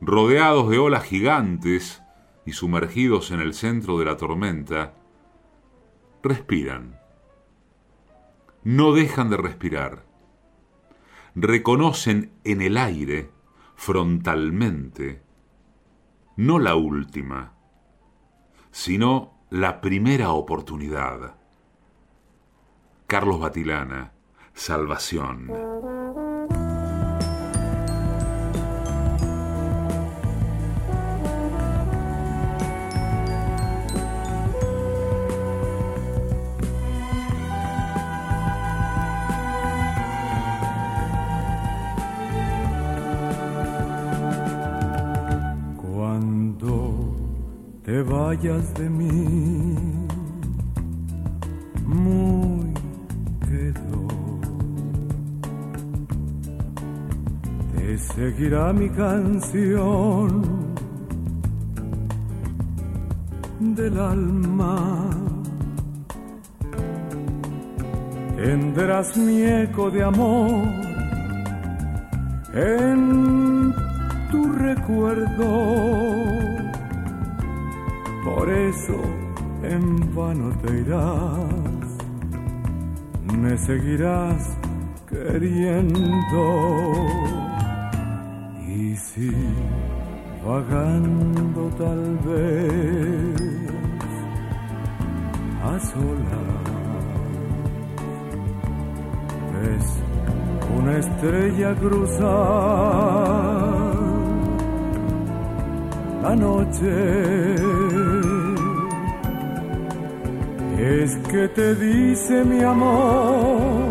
rodeados 0.00 0.70
de 0.70 0.78
olas 0.78 1.02
gigantes 1.02 2.00
y 2.48 2.52
sumergidos 2.52 3.30
en 3.30 3.40
el 3.40 3.54
centro 3.54 3.98
de 3.98 4.04
la 4.04 4.16
tormenta, 4.16 4.94
respiran 6.22 6.98
no 8.68 8.92
dejan 8.92 9.30
de 9.30 9.38
respirar. 9.38 10.04
Reconocen 11.34 12.32
en 12.44 12.60
el 12.60 12.76
aire, 12.76 13.30
frontalmente, 13.76 15.22
no 16.36 16.58
la 16.58 16.74
última, 16.74 17.54
sino 18.70 19.38
la 19.50 19.80
primera 19.80 20.32
oportunidad. 20.32 21.36
Carlos 23.06 23.40
Batilana, 23.40 24.12
Salvación. 24.52 25.97
Vayas 48.28 48.74
de 48.74 48.90
mí, 48.90 49.74
muy 51.86 52.74
quedo. 53.48 54.00
Te 57.72 57.96
seguirá 57.96 58.70
mi 58.74 58.90
canción 58.90 60.42
del 63.60 63.98
alma. 63.98 65.08
Tendrás 68.36 69.16
mi 69.16 69.42
eco 69.42 69.90
de 69.90 70.04
amor 70.04 70.68
en 72.52 73.74
tu 74.30 74.52
recuerdo 74.52 76.57
por 78.34 78.50
eso 78.50 78.98
en 79.62 80.14
vano 80.14 80.50
te 80.62 80.80
irás, 80.80 81.86
me 83.42 83.56
seguirás 83.56 84.56
queriendo. 85.08 86.42
Y 88.66 88.96
si 88.96 89.32
vagando 90.44 91.62
tal 91.82 92.18
vez 92.28 93.40
a 95.64 95.80
solas. 95.90 96.68
Ves 99.54 99.88
una 100.78 100.98
estrella 100.98 101.74
cruzar 101.74 103.08
la 106.22 106.36
noche 106.36 107.67
es 110.78 111.16
que 111.28 111.48
te 111.48 111.74
dice 111.74 112.44
mi 112.44 112.62
amor, 112.62 113.90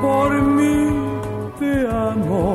por 0.00 0.42
mí 0.42 0.88
te 1.58 1.88
amo. 1.88 2.54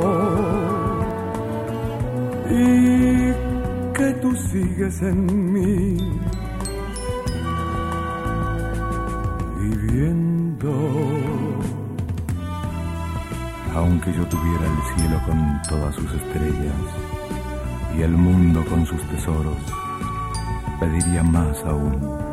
Y 2.49 3.33
que 3.93 4.13
tú 4.21 4.33
sigues 4.35 5.01
en 5.01 5.53
mí, 5.53 5.97
viviendo. 9.59 10.71
Aunque 13.75 14.11
yo 14.13 14.25
tuviera 14.25 14.65
el 14.65 14.95
cielo 14.95 15.21
con 15.25 15.61
todas 15.69 15.93
sus 15.93 16.11
estrellas 16.13 16.73
y 17.97 18.01
el 18.01 18.11
mundo 18.11 18.63
con 18.65 18.85
sus 18.85 19.01
tesoros, 19.09 19.57
pediría 20.79 21.21
más 21.21 21.63
aún 21.65 22.26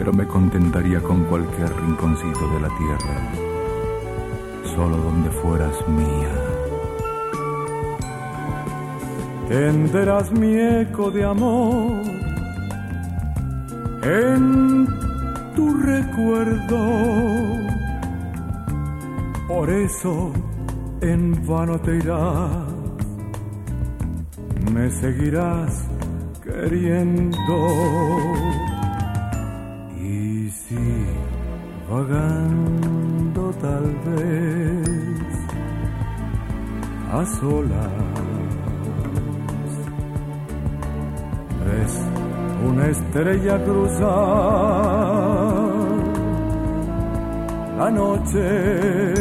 pero 0.00 0.14
me 0.14 0.26
contentaría 0.26 0.98
con 1.02 1.24
cualquier 1.24 1.68
rinconcito 1.76 2.48
de 2.54 2.60
la 2.60 2.68
tierra, 2.78 3.16
solo 4.74 4.96
donde 4.96 5.28
fueras 5.28 5.76
mía. 5.88 6.34
Tendrás 9.46 10.32
mi 10.32 10.54
eco 10.56 11.10
de 11.10 11.22
amor 11.22 12.00
en 14.02 14.88
tu 15.54 15.74
recuerdo, 15.74 16.78
por 19.48 19.68
eso 19.68 20.32
en 21.02 21.46
vano 21.46 21.78
te 21.78 21.96
irás, 21.98 22.50
me 24.72 24.90
seguirás 24.92 25.84
queriendo 26.42 27.36
vagando 31.88 33.52
tal 33.60 33.84
vez 34.06 35.36
a 37.12 37.26
solas. 37.26 37.90
Ves 41.66 41.94
una 42.68 42.86
estrella 42.86 43.64
cruzar 43.64 44.10
la 47.78 47.90
noche. 47.90 49.14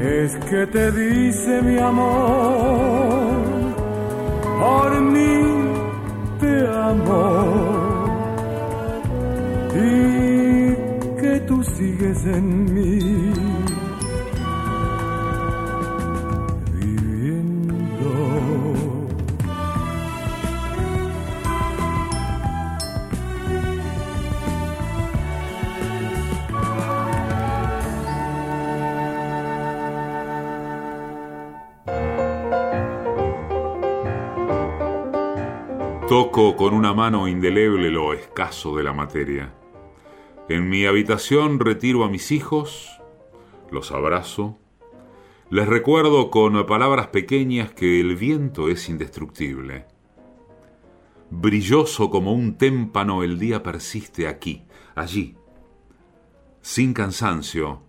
Es 0.00 0.36
que 0.48 0.66
te 0.66 0.92
dice 0.92 1.62
mi 1.62 1.78
amor, 1.78 2.54
por 4.60 5.00
mí 5.00 5.40
te 6.40 6.68
amo 6.68 7.77
sigues 11.78 12.24
en 12.24 12.74
mí. 12.74 12.98
Viviendo. 16.72 18.10
Toco 36.08 36.56
con 36.56 36.74
una 36.74 36.92
mano 36.92 37.28
indeleble 37.28 37.90
lo 37.90 38.12
escaso 38.12 38.74
de 38.74 38.82
la 38.82 38.92
materia 38.92 39.52
en 40.48 40.68
mi 40.70 40.86
habitación 40.86 41.60
retiro 41.60 42.04
a 42.04 42.08
mis 42.08 42.32
hijos, 42.32 43.00
los 43.70 43.92
abrazo, 43.92 44.56
les 45.50 45.68
recuerdo 45.68 46.30
con 46.30 46.64
palabras 46.66 47.08
pequeñas 47.08 47.72
que 47.72 48.00
el 48.00 48.16
viento 48.16 48.68
es 48.68 48.88
indestructible. 48.88 49.84
Brilloso 51.30 52.08
como 52.08 52.32
un 52.32 52.56
témpano 52.56 53.22
el 53.22 53.38
día 53.38 53.62
persiste 53.62 54.26
aquí, 54.26 54.64
allí. 54.94 55.36
Sin 56.62 56.94
cansancio, 56.94 57.82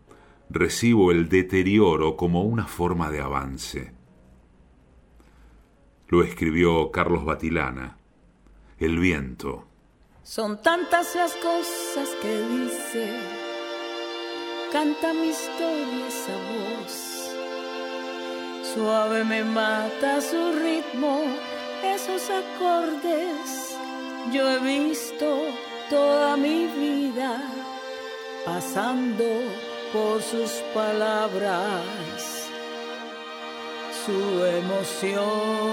recibo 0.49 1.11
el 1.11 1.29
deterioro 1.29 2.17
como 2.17 2.43
una 2.43 2.67
forma 2.67 3.09
de 3.09 3.21
avance. 3.21 3.93
Lo 6.09 6.23
escribió 6.23 6.91
Carlos 6.91 7.23
Batilana, 7.23 7.97
El 8.77 8.99
viento. 8.99 9.68
Son 10.29 10.61
tantas 10.61 11.15
las 11.15 11.31
cosas 11.37 12.07
que 12.21 12.41
dice, 12.43 13.19
canta 14.71 15.11
mi 15.11 15.29
historia 15.29 16.07
esa 16.07 16.35
voz. 16.53 17.31
Suave 18.71 19.23
me 19.23 19.43
mata 19.43 20.21
su 20.21 20.51
ritmo, 20.51 21.23
esos 21.83 22.29
acordes. 22.29 23.75
Yo 24.31 24.47
he 24.51 24.59
visto 24.59 25.47
toda 25.89 26.37
mi 26.37 26.67
vida 26.67 27.41
pasando 28.45 29.25
por 29.91 30.21
sus 30.21 30.51
palabras, 30.75 32.21
su 34.05 34.45
emoción. 34.45 35.69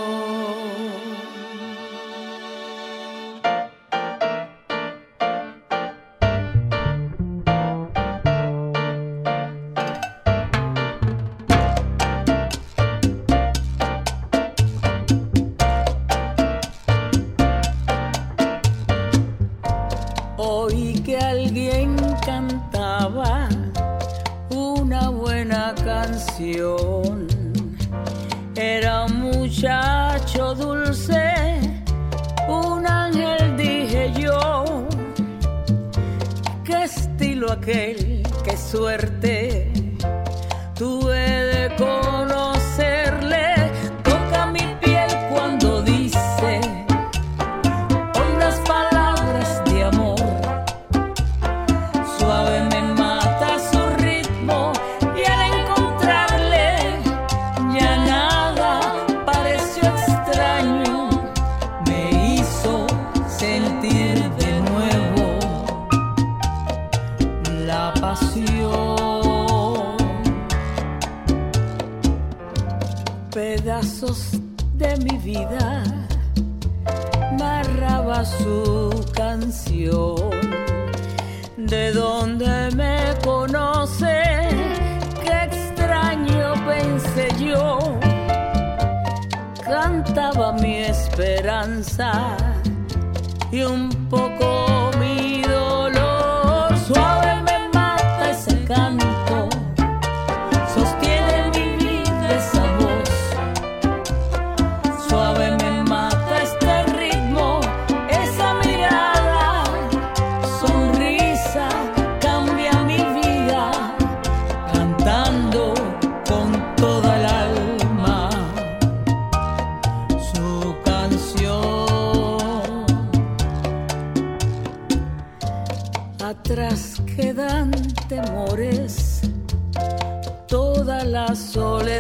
side. 91.97 92.46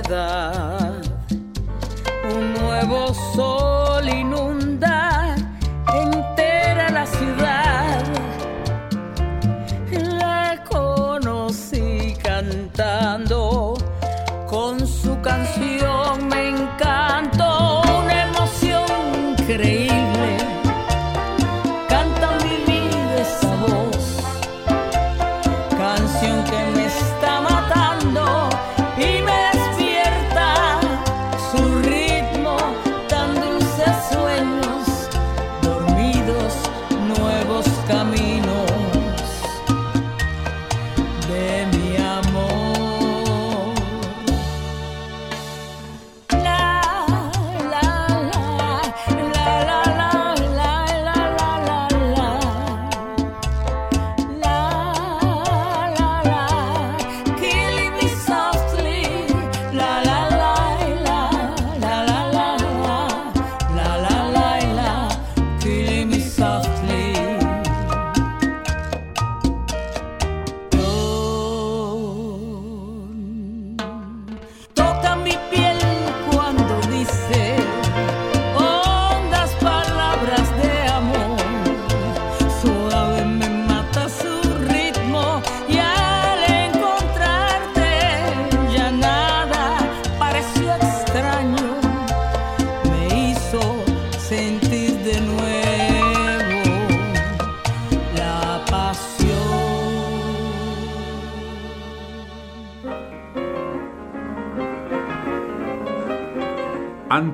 The. 0.08 0.55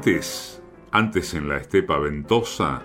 antes, 0.02 0.60
antes 0.90 1.32
en 1.32 1.48
la 1.48 1.58
estepa 1.58 1.96
ventosa, 1.96 2.82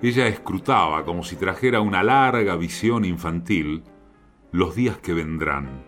ella 0.00 0.28
escrutaba 0.28 1.04
como 1.04 1.24
si 1.24 1.34
trajera 1.34 1.80
una 1.80 2.04
larga 2.04 2.54
visión 2.54 3.04
infantil 3.04 3.82
los 4.52 4.76
días 4.76 4.98
que 4.98 5.14
vendrán. 5.14 5.84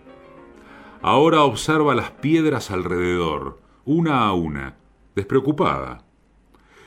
Ahora 1.02 1.44
observa 1.44 1.94
las 1.94 2.10
piedras 2.10 2.72
alrededor, 2.72 3.60
una 3.84 4.26
a 4.26 4.32
una, 4.32 4.76
despreocupada. 5.14 6.04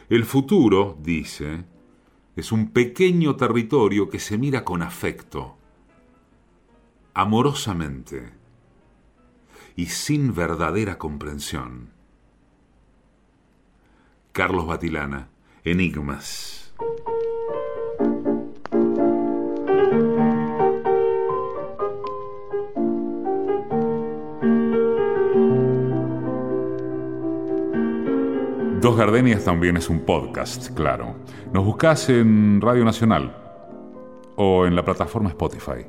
El 0.10 0.26
futuro, 0.26 0.98
dice, 1.00 1.64
es 2.36 2.52
un 2.52 2.72
pequeño 2.72 3.38
territorio 3.38 4.10
que 4.10 4.20
se 4.20 4.38
mira 4.38 4.66
con 4.66 4.82
afecto, 4.82 5.58
amorosamente 7.14 8.34
y 9.78 9.86
sin 9.86 10.36
verdadera 10.36 10.98
comprensión. 10.98 11.95
Carlos 14.36 14.68
Batilana. 14.68 15.30
Enigmas. 15.64 16.74
Dos 28.82 28.98
Gardenias 28.98 29.46
también 29.46 29.78
es 29.78 29.90
un 29.90 30.02
podcast, 30.02 30.76
claro. 30.76 31.16
Nos 31.54 31.64
buscas 31.64 32.10
en 32.10 32.60
Radio 32.60 32.84
Nacional 32.84 33.34
o 34.36 34.66
en 34.66 34.76
la 34.76 34.84
plataforma 34.84 35.30
Spotify. 35.30 35.86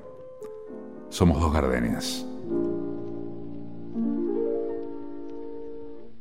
Somos 1.08 1.40
Dos 1.40 1.52
Gardenias. 1.52 2.24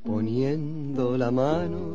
Poniendo 0.03 1.19
la 1.19 1.29
mano 1.29 1.94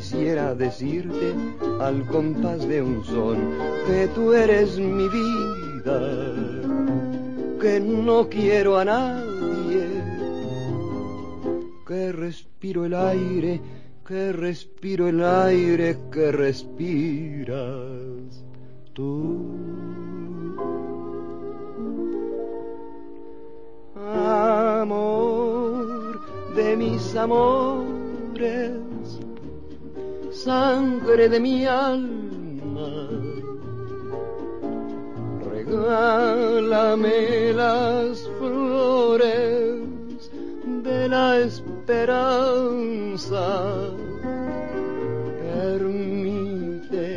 quisiera 0.00 0.54
decirte 0.54 1.34
al 1.78 2.06
compás 2.06 2.66
de 2.66 2.80
un 2.80 3.04
son 3.04 3.36
que 3.86 4.08
tú 4.14 4.32
eres 4.32 4.78
mi 4.78 5.06
vida, 5.08 6.00
que 7.60 7.78
no 7.80 8.26
quiero 8.30 8.78
a 8.78 8.86
nadie, 8.86 9.86
que 11.86 12.12
respiro 12.12 12.86
el 12.86 12.94
aire, 12.94 13.60
que 14.06 14.32
respiro 14.32 15.06
el 15.06 15.22
aire 15.22 15.98
que 16.10 16.32
respiras 16.32 17.58
tú. 18.94 19.50
Amor 24.16 26.20
de 26.56 26.74
mis 26.74 27.14
amores, 27.16 28.80
sangre 30.30 31.28
de 31.28 31.40
mi 31.40 31.66
alma, 31.66 33.08
regálame 35.52 37.52
las 37.52 38.28
flores 38.38 39.80
de 40.82 41.08
la 41.08 41.40
esperanza. 41.40 43.48
Permite 45.52 47.08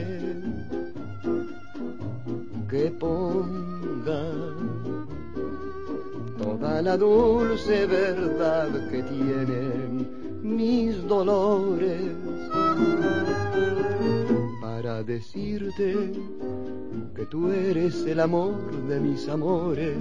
que 2.70 2.92
ponga 3.00 4.24
toda 6.42 6.82
la 6.82 6.98
dulce 6.98 7.86
verdad 7.86 8.90
que 8.90 9.04
tienen 9.04 10.08
mis 10.42 11.08
dolores 11.08 12.23
decirte 15.06 16.12
que 17.16 17.26
tú 17.26 17.50
eres 17.52 18.06
el 18.06 18.20
amor 18.20 18.56
de 18.88 19.00
mis 19.00 19.28
amores. 19.28 19.98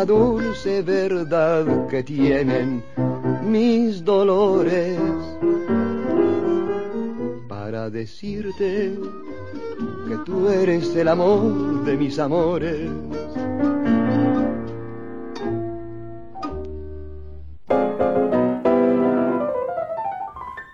La 0.00 0.06
dulce 0.06 0.80
verdad 0.80 1.86
que 1.88 2.02
tienen 2.02 2.82
mis 3.44 4.02
dolores 4.02 4.98
para 7.46 7.90
decirte 7.90 8.94
que 10.08 10.16
tú 10.24 10.48
eres 10.48 10.96
el 10.96 11.06
amor 11.06 11.84
de 11.84 11.96
mis 11.98 12.18
amores. 12.18 12.90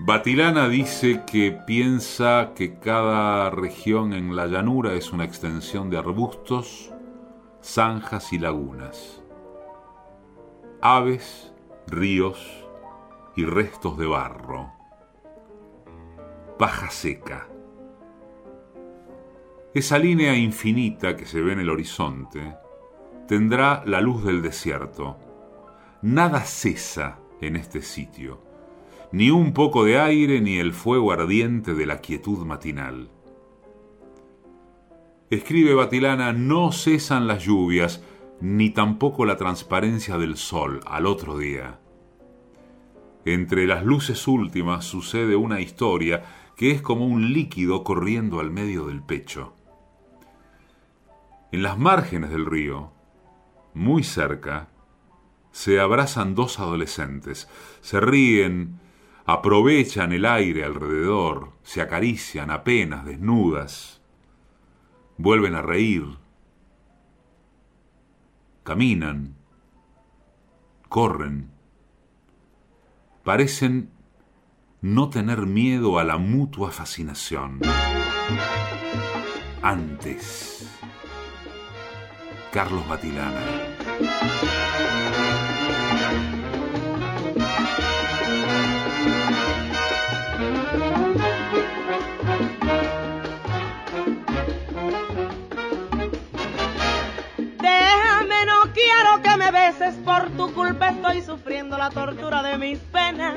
Batilana 0.07 0.69
dice 0.69 1.23
que 1.27 1.51
piensa 1.67 2.53
que 2.55 2.79
cada 2.79 3.51
región 3.51 4.13
en 4.13 4.37
la 4.37 4.47
llanura 4.47 4.95
es 4.95 5.13
una 5.13 5.25
extensión 5.25 5.91
de 5.91 5.99
arbustos, 5.99 6.93
zanjas 7.67 8.33
y 8.33 8.39
lagunas, 8.39 9.21
aves, 10.81 11.53
ríos 11.89 12.65
y 13.35 13.45
restos 13.45 13.99
de 13.99 14.07
barro, 14.07 14.71
paja 16.59 16.91
seca. 16.91 17.49
Esa 19.75 19.99
línea 19.99 20.37
infinita 20.37 21.17
que 21.17 21.27
se 21.27 21.43
ve 21.43 21.55
en 21.55 21.61
el 21.61 21.69
horizonte 21.69 22.55
tendrá 23.27 23.83
la 23.85 24.01
luz 24.01 24.25
del 24.25 24.43
desierto. 24.43 25.19
Nada 26.03 26.43
cesa 26.43 27.19
en 27.41 27.57
este 27.57 27.83
sitio 27.83 28.47
ni 29.11 29.31
un 29.31 29.53
poco 29.53 29.85
de 29.85 29.99
aire 29.99 30.41
ni 30.41 30.59
el 30.59 30.73
fuego 30.73 31.13
ardiente 31.13 31.75
de 31.75 31.87
la 31.87 32.01
quietud 32.01 32.45
matinal. 32.45 33.11
Escribe 35.29 35.75
Batilana, 35.75 36.33
no 36.33 36.71
cesan 36.71 37.27
las 37.27 37.45
lluvias, 37.45 38.01
ni 38.41 38.71
tampoco 38.71 39.25
la 39.25 39.37
transparencia 39.37 40.19
del 40.19 40.37
sol 40.37 40.81
al 40.87 41.05
otro 41.05 41.37
día. 41.37 41.81
Entre 43.25 43.67
las 43.67 43.85
luces 43.85 44.29
últimas 44.29 44.85
sucede 44.85 45.35
una 45.35 45.61
historia 45.61 46.53
que 46.57 46.71
es 46.71 46.81
como 46.81 47.07
un 47.07 47.33
líquido 47.33 47.83
corriendo 47.83 48.39
al 48.39 48.53
medio 48.53 48.87
del 48.87 49.03
pecho. 49.03 49.53
En 51.51 51.65
las 51.65 51.77
márgenes 51.77 52.31
del 52.31 52.47
río, 52.47 52.93
muy 53.75 54.05
cerca, 54.05 54.69
se 55.51 55.81
abrazan 55.81 56.37
dos 56.37 56.61
adolescentes, 56.61 57.49
se 57.81 57.99
ríen, 57.99 58.79
aprovechan 59.25 60.13
el 60.13 60.25
aire 60.25 60.63
alrededor, 60.63 61.51
se 61.65 61.81
acarician 61.81 62.53
apenas 62.53 63.05
desnudas, 63.05 63.96
vuelven 65.19 65.55
a 65.55 65.63
reír, 65.63 66.05
caminan, 68.63 69.37
corren, 70.89 71.51
parecen 73.25 73.91
no 74.81 75.11
tener 75.11 75.47
miedo 75.47 75.99
a 75.99 76.05
la 76.05 76.19
mutua 76.19 76.71
fascinación. 76.71 77.61
Antes, 79.63 80.69
Carlos 82.53 82.87
Batilana. 82.89 83.41
Quiero 98.97 99.23
que 99.23 99.37
me 99.37 99.51
beses, 99.51 99.95
por 100.05 100.31
tu 100.31 100.53
culpa 100.55 100.89
estoy 100.89 101.21
sufriendo 101.21 101.77
la 101.77 101.91
tortura 101.91 102.43
de 102.43 102.57
mis 102.57 102.79
penas. 102.79 103.35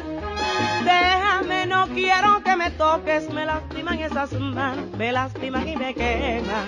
Déjame, 0.84 1.66
no 1.66 1.88
quiero 1.88 2.41
que 2.43 2.55
me 2.55 2.72
toques, 2.72 3.30
me 3.34 3.45
lastiman 3.45 3.99
esas 3.99 4.32
manos, 4.34 4.86
me 4.97 5.12
lastiman 5.12 5.68
y 5.68 5.76
me 5.76 5.93
queman. 5.93 6.68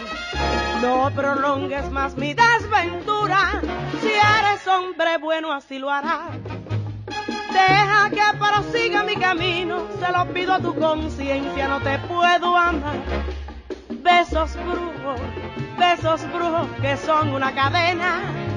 No 0.81 1.09
prolongues 1.15 1.89
más 1.91 2.17
mi 2.17 2.33
desventura, 2.33 3.61
si 4.01 4.09
eres 4.09 4.67
hombre 4.67 5.17
bueno 5.19 5.51
así 5.51 5.79
lo 5.79 5.89
harás. 5.89 6.31
Deja 7.51 8.09
que 8.09 8.37
prosiga 8.37 9.03
mi 9.03 9.15
camino, 9.15 9.87
se 9.99 10.11
lo 10.11 10.25
pido 10.33 10.53
a 10.53 10.59
tu 10.59 10.75
conciencia, 10.75 11.67
no 11.67 11.79
te 11.81 11.97
puedo 11.99 12.57
amar. 12.57 12.95
Besos 13.89 14.55
brujos, 14.55 15.19
besos 15.77 16.33
brujos 16.33 16.67
que 16.81 16.97
son 16.97 17.33
una 17.33 17.53
cadena 17.53 18.50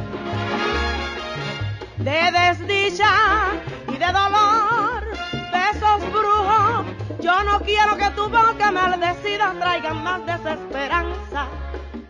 de 2.05 2.31
desdicha 2.31 3.11
y 3.89 3.97
de 3.97 4.07
dolor. 4.07 5.05
Besos 5.53 6.13
brujos, 6.13 6.87
yo 7.21 7.43
no 7.45 7.61
quiero 7.61 7.97
que 7.97 8.11
tu 8.11 8.29
boca 8.29 8.71
maldecida 8.71 9.55
traiga 9.59 9.95
más 9.95 10.25
desesperanza 10.27 11.47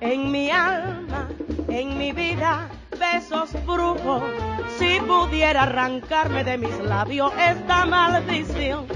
en 0.01 0.32
mi 0.32 0.51
alma, 0.51 1.28
en 1.68 1.97
mi 1.97 2.11
vida, 2.12 2.68
besos 2.99 3.53
brujos. 3.64 4.24
Si 4.78 4.99
pudiera 5.01 5.62
arrancarme 5.62 6.42
de 6.42 6.59
mis 6.59 6.76
labios 6.80 7.32
esta 7.38 7.86
maldición. 7.86 8.86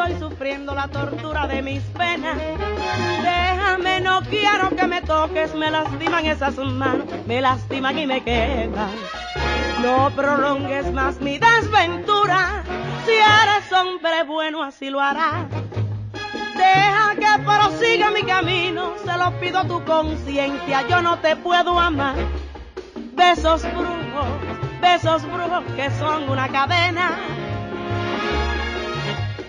Estoy 0.00 0.18
sufriendo 0.18 0.74
la 0.74 0.88
tortura 0.88 1.46
de 1.46 1.62
mis 1.62 1.82
penas. 1.82 2.38
Déjame, 3.22 4.00
no 4.00 4.22
quiero 4.22 4.70
que 4.70 4.86
me 4.86 5.02
toques, 5.02 5.54
me 5.54 5.70
lastiman 5.70 6.24
esas 6.24 6.56
manos, 6.56 7.06
me 7.26 7.40
lastiman 7.40 7.98
y 7.98 8.06
me 8.06 8.22
queman. 8.22 8.90
No 9.82 10.10
prolongues 10.10 10.90
más 10.92 11.20
mi 11.20 11.38
desventura, 11.38 12.62
si 13.04 13.12
eres 13.12 13.72
hombre 13.72 14.22
bueno 14.24 14.62
así 14.62 14.88
lo 14.88 15.00
harás. 15.00 15.46
Deja 16.56 17.14
que 17.16 17.42
prosiga 17.42 18.10
mi 18.10 18.22
camino, 18.22 18.94
se 19.04 19.16
lo 19.18 19.38
pido 19.38 19.58
a 19.58 19.64
tu 19.64 19.84
conciencia, 19.84 20.86
yo 20.88 21.02
no 21.02 21.18
te 21.18 21.36
puedo 21.36 21.78
amar. 21.78 22.16
Besos 23.12 23.62
brujos, 23.62 24.28
besos 24.80 25.22
brujos 25.24 25.64
que 25.76 25.90
son 25.90 26.28
una 26.28 26.48
cadena 26.48 27.39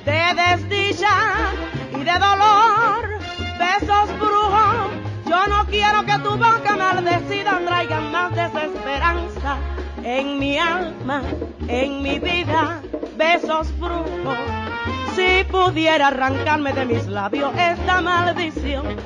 de 0.05 0.21
desdicha 0.35 1.51
y 1.91 2.03
de 2.03 2.13
dolor. 2.13 3.19
Besos 3.59 4.19
brujos, 4.19 4.91
yo 5.27 5.47
no 5.47 5.65
quiero 5.67 6.05
que 6.05 6.17
tu 6.19 6.31
boca 6.31 6.75
maldecida 6.77 7.59
traiga 7.65 7.99
más 7.99 8.35
desesperanza 8.35 9.57
en 10.03 10.39
mi 10.39 10.57
alma, 10.57 11.21
en 11.67 12.01
mi 12.01 12.19
vida. 12.19 12.81
Besos 13.15 13.67
brujos, 13.79 14.37
si 15.15 15.43
pudiera 15.43 16.07
arrancarme 16.07 16.73
de 16.73 16.85
mis 16.85 17.05
labios 17.07 17.51
esta 17.55 18.01
maldición, 18.01 18.97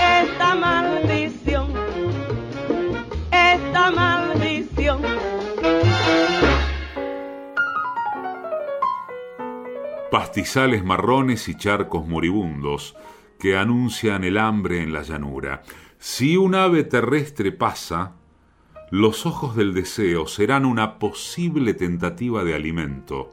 esta 0.00 0.54
maldición, 0.54 1.74
esta 3.30 3.90
maldición. 3.90 5.02
Pastizales 10.10 10.84
marrones 10.84 11.48
y 11.48 11.54
charcos 11.56 12.08
moribundos 12.08 12.96
que 13.38 13.56
anuncian 13.56 14.24
el 14.24 14.38
hambre 14.38 14.82
en 14.82 14.92
la 14.92 15.02
llanura. 15.02 15.62
Si 15.98 16.36
un 16.36 16.56
ave 16.56 16.82
terrestre 16.82 17.52
pasa, 17.52 18.16
los 18.90 19.24
ojos 19.24 19.54
del 19.54 19.72
deseo 19.72 20.26
serán 20.26 20.64
una 20.64 20.98
posible 20.98 21.74
tentativa 21.74 22.42
de 22.42 22.54
alimento. 22.54 23.32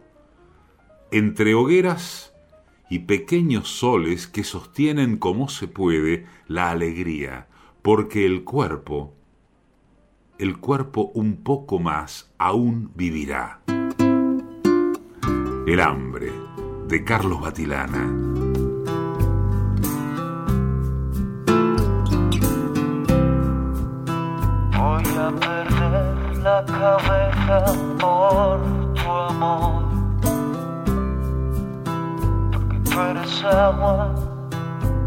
Entre 1.09 1.55
hogueras 1.55 2.33
y 2.91 2.99
pequeños 2.99 3.69
soles 3.69 4.27
que 4.27 4.43
sostienen 4.43 5.17
como 5.17 5.49
se 5.49 5.67
puede 5.67 6.27
la 6.47 6.69
alegría, 6.69 7.47
porque 7.81 8.23
el 8.23 8.43
cuerpo, 8.43 9.15
el 10.37 10.59
cuerpo 10.59 11.11
un 11.15 11.37
poco 11.37 11.79
más 11.79 12.31
aún 12.37 12.91
vivirá. 12.93 13.61
El 15.65 15.81
hambre 15.81 16.46
de 16.87 17.03
Carlos 17.03 17.41
Batilana. 17.41 18.05
Voy 24.77 25.03
a 25.17 25.31
perder 25.39 26.37
la 26.37 26.63
cabeza 26.65 27.65
por 27.99 28.59
tu 28.93 29.11
amor. 29.11 29.83
Porque 32.53 32.79
tú 32.89 33.01
eres 33.01 33.43
agua, 33.43 34.15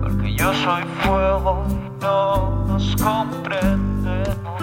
porque 0.03 0.35
yo 0.35 0.53
soy 0.53 0.83
fuego 1.03 1.65
no 2.01 2.65
nos 2.67 2.95
comprendemos. 2.97 4.61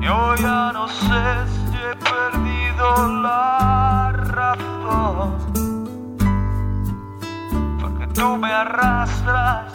Yo 0.00 0.34
ya 0.36 0.72
no 0.72 0.86
sé 0.88 1.65
Porque 7.80 8.06
tú 8.14 8.36
me 8.36 8.52
arrastras 8.52 9.72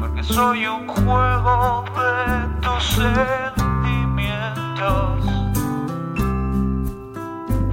porque 0.00 0.24
soy 0.24 0.66
un 0.66 0.88
juego 0.88 1.84
de 1.96 2.48
tus 2.60 2.84
sentimientos. 2.84 5.24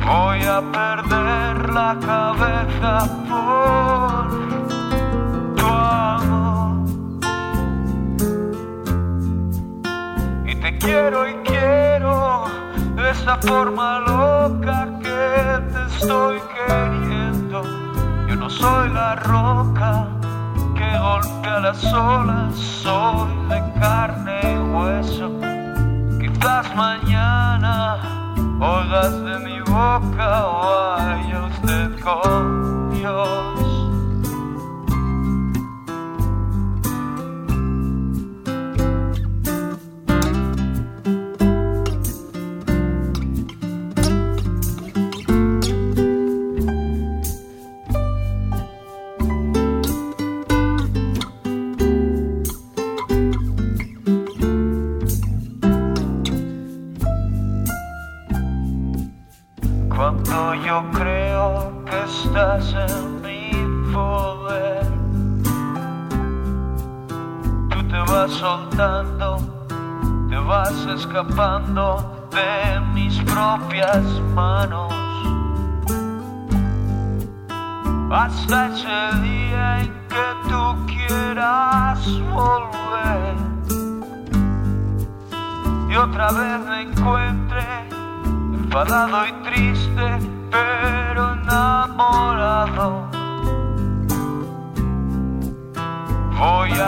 Voy 0.05 0.43
a 0.43 0.61
perder 0.71 1.73
la 1.73 1.97
cabeza 1.99 3.07
por 3.27 3.78
esa 13.29 13.37
forma 13.47 13.99
loca 13.99 14.89
que 15.03 15.61
te 15.71 15.95
estoy 15.95 16.41
queriendo. 16.55 17.61
Yo 18.27 18.35
no 18.35 18.49
soy 18.49 18.89
la 18.89 19.17
roca 19.17 20.07
que 20.75 20.97
golpea 20.97 21.59
las 21.59 21.83
olas, 21.93 22.55
soy 22.55 23.29
de 23.49 23.61
carne 23.79 24.39
y 24.53 24.57
hueso. 24.73 25.31
Quizás 26.19 26.75
mañana 26.75 27.97
oigas 28.59 29.23
de 29.23 29.39
mi 29.45 29.59
boca 29.59 30.29
vaya 30.63 31.45
usted 31.51 31.99
con 31.99 32.48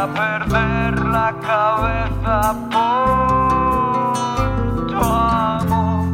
perder 0.08 1.00
la 1.06 1.34
cabeza 1.42 2.56
por 2.72 4.14
tu 4.88 4.98
amor. 4.98 6.08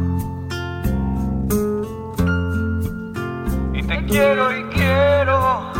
Y 3.72 3.82
te 3.82 4.04
quiero 4.06 4.56
y 4.56 4.64
quiero 4.64 5.72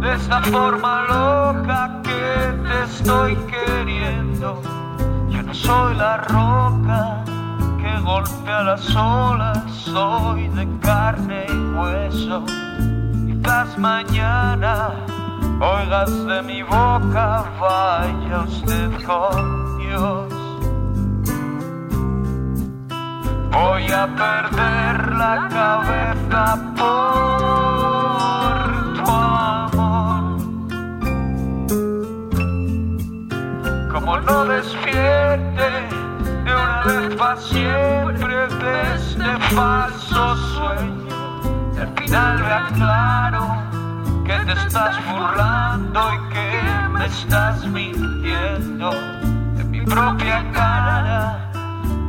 de 0.00 0.14
esta 0.14 0.40
forma 0.42 1.02
loca 1.08 2.00
que 2.02 2.52
te 2.68 2.82
estoy 2.84 3.36
queriendo. 3.46 4.60
Yo 5.30 5.42
no 5.42 5.54
soy 5.54 5.94
la 5.94 6.16
roca 6.18 7.24
que 7.80 8.00
golpea 8.00 8.62
las 8.62 8.96
olas, 8.96 9.58
soy 9.70 10.48
de 10.48 10.66
carne 10.80 11.46
y 11.48 11.76
hueso. 11.76 12.44
Quizás 13.26 13.78
mañana 13.78 15.11
oigas 15.62 16.10
de 16.26 16.42
mi 16.42 16.62
boca, 16.62 17.44
vaya 17.60 18.40
usted 18.48 18.90
con 19.06 19.78
Dios. 19.78 20.32
Voy 23.52 23.92
a 23.92 24.06
perder 24.06 25.12
la 25.12 25.48
cabeza 25.48 26.58
por 26.78 26.94
tu 28.96 29.10
amor. 29.10 30.22
Como 33.92 34.18
no 34.20 34.44
despierte 34.46 35.70
de 36.44 36.52
una 36.52 36.82
vez 36.84 37.14
para 37.14 37.36
siempre 37.36 38.48
de 38.62 38.94
este 38.96 39.54
falso 39.54 40.36
sueño. 40.36 41.18
Al 41.80 41.88
final 41.96 42.38
me 42.40 42.52
aclaro 42.52 43.61
que 44.24 44.38
te 44.44 44.52
estás 44.52 44.96
burlando 45.10 46.00
y 46.14 46.18
que 46.32 46.88
me 46.90 47.06
estás 47.06 47.66
mintiendo 47.66 48.90
de 49.56 49.64
mi 49.64 49.80
propia 49.82 50.44
cara, 50.52 51.50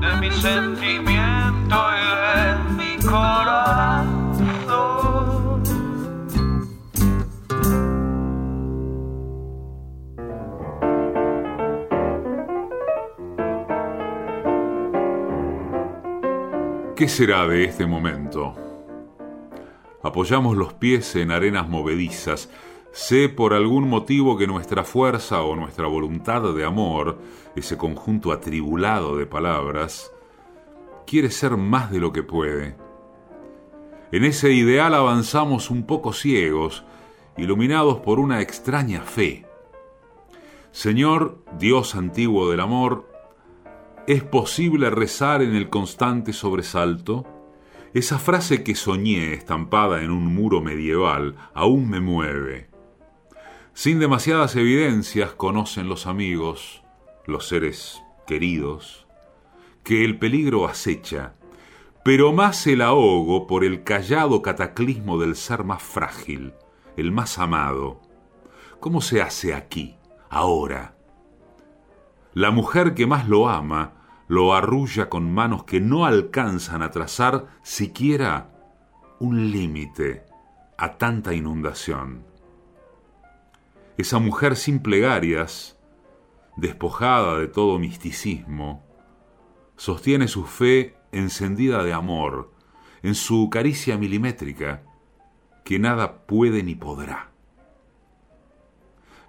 de 0.01 0.15
mi 0.17 0.31
sentimiento 0.31 1.75
y 1.97 2.05
de 2.25 2.73
mi 2.77 3.03
corazón. 3.03 4.13
¿Qué 16.95 17.07
será 17.09 17.47
de 17.47 17.65
este 17.65 17.85
momento? 17.85 18.62
Apoyamos 20.03 20.57
los 20.57 20.73
pies 20.73 21.15
en 21.15 21.31
arenas 21.31 21.69
movedizas. 21.69 22.49
Sé 22.91 23.29
por 23.29 23.53
algún 23.53 23.87
motivo 23.87 24.37
que 24.37 24.47
nuestra 24.47 24.83
fuerza 24.83 25.41
o 25.41 25.55
nuestra 25.55 25.87
voluntad 25.87 26.53
de 26.53 26.65
amor, 26.65 27.19
ese 27.55 27.77
conjunto 27.77 28.33
atribulado 28.33 29.17
de 29.17 29.25
palabras, 29.25 30.11
quiere 31.07 31.31
ser 31.31 31.55
más 31.55 31.89
de 31.89 31.99
lo 31.99 32.11
que 32.11 32.21
puede. 32.21 32.75
En 34.11 34.25
ese 34.25 34.51
ideal 34.51 34.93
avanzamos 34.93 35.71
un 35.71 35.85
poco 35.85 36.11
ciegos, 36.11 36.83
iluminados 37.37 37.99
por 37.99 38.19
una 38.19 38.41
extraña 38.41 39.01
fe. 39.01 39.45
Señor, 40.71 41.39
Dios 41.57 41.95
antiguo 41.95 42.51
del 42.51 42.59
amor, 42.59 43.09
¿es 44.05 44.21
posible 44.21 44.89
rezar 44.89 45.41
en 45.41 45.55
el 45.55 45.69
constante 45.69 46.33
sobresalto? 46.33 47.25
Esa 47.93 48.17
frase 48.17 48.63
que 48.63 48.73
soñé 48.73 49.33
estampada 49.33 50.01
en 50.01 50.09
un 50.09 50.33
muro 50.33 50.61
medieval 50.61 51.35
aún 51.53 51.87
me 51.87 51.99
mueve. 51.99 52.69
Sin 53.75 53.99
demasiadas 53.99 54.55
evidencias 54.55 55.33
conocen 55.33 55.87
los 55.87 56.07
amigos, 56.07 56.83
los 57.27 57.47
seres 57.47 58.01
queridos, 58.25 59.05
que 59.83 60.03
el 60.03 60.17
peligro 60.17 60.67
acecha, 60.67 61.35
pero 62.03 62.33
más 62.33 62.65
el 62.65 62.81
ahogo 62.81 63.45
por 63.45 63.63
el 63.63 63.83
callado 63.83 64.41
cataclismo 64.41 65.19
del 65.19 65.35
ser 65.35 65.63
más 65.63 65.83
frágil, 65.83 66.53
el 66.97 67.11
más 67.11 67.37
amado. 67.37 68.01
¿Cómo 68.79 69.01
se 69.01 69.21
hace 69.21 69.53
aquí, 69.53 69.97
ahora? 70.31 70.95
La 72.33 72.49
mujer 72.49 72.95
que 72.95 73.05
más 73.05 73.29
lo 73.29 73.47
ama 73.47 74.02
lo 74.33 74.55
arrulla 74.55 75.09
con 75.09 75.31
manos 75.31 75.63
que 75.63 75.79
no 75.79 76.07
alcanzan 76.07 76.81
a 76.81 76.89
trazar 76.89 77.45
siquiera 77.61 78.49
un 79.19 79.51
límite 79.51 80.25
a 80.75 80.97
tanta 80.97 81.35
inundación. 81.35 82.25
Esa 83.95 84.17
mujer 84.17 84.55
sin 84.55 84.79
plegarias, 84.79 85.77
despojada 86.57 87.37
de 87.37 87.47
todo 87.47 87.77
misticismo, 87.77 88.83
sostiene 89.75 90.27
su 90.27 90.45
fe 90.45 90.95
encendida 91.11 91.83
de 91.83 91.93
amor 91.93 92.51
en 93.03 93.13
su 93.13 93.51
caricia 93.51 93.99
milimétrica 93.99 94.81
que 95.63 95.77
nada 95.77 96.25
puede 96.25 96.63
ni 96.63 96.73
podrá. 96.73 97.29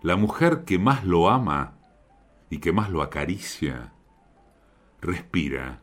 La 0.01 0.17
mujer 0.17 0.65
que 0.65 0.79
más 0.79 1.05
lo 1.05 1.29
ama 1.29 1.75
y 2.49 2.57
que 2.57 2.73
más 2.73 2.89
lo 2.89 3.03
acaricia, 3.03 3.94
respira. 5.05 5.83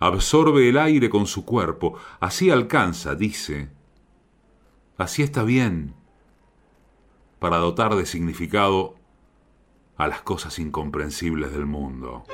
Absorbe 0.00 0.68
el 0.68 0.78
aire 0.78 1.08
con 1.08 1.26
su 1.26 1.44
cuerpo, 1.44 1.96
así 2.18 2.50
alcanza, 2.50 3.14
dice. 3.14 3.70
Así 4.96 5.22
está 5.22 5.44
bien, 5.44 5.94
para 7.38 7.58
dotar 7.58 7.94
de 7.94 8.06
significado 8.06 8.96
a 9.96 10.08
las 10.08 10.22
cosas 10.22 10.58
incomprensibles 10.58 11.52
del 11.52 11.66
mundo. 11.66 12.24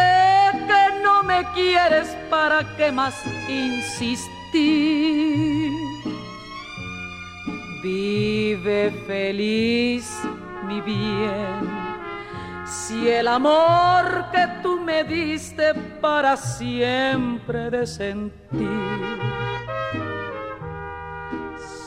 que 0.66 1.03
no 1.03 1.22
me 1.22 1.45
quieres 1.55 2.16
para 2.30 2.76
qué 2.76 2.91
más 2.93 3.14
insistir. 3.49 4.32
Vive 7.82 8.91
feliz, 9.07 10.20
mi 10.66 10.80
bien, 10.80 11.61
si 12.66 13.09
el 13.09 13.28
amor 13.28 14.26
que 14.32 14.47
tú 14.62 14.80
me 14.80 15.05
diste 15.05 15.74
para 16.01 16.36
siempre 16.36 17.70
de 17.70 17.86
sentir. 17.86 18.68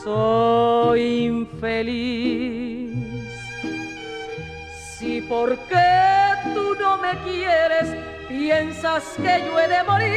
Soy 0.03 1.25
infeliz 1.25 2.70
si 5.31 5.37
porque 5.37 5.87
tú 6.53 6.75
no 6.79 6.97
me 6.97 7.17
quieres 7.23 7.95
piensas 8.27 9.03
que 9.17 9.43
yo 9.45 9.59
he 9.59 9.67
de 9.67 9.83
morir. 9.83 10.11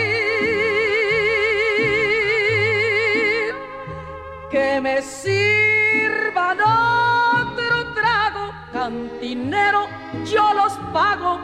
Que 4.50 4.80
me 4.80 5.02
sirvan 5.02 6.58
otro 6.60 7.94
trago, 7.94 8.52
cantinero, 8.72 9.88
yo 10.24 10.54
los 10.54 10.72
pago 10.92 11.38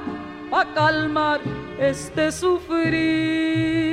pa' 0.51 0.67
calmar 0.75 1.41
este 1.79 2.33
sufrir. 2.33 3.90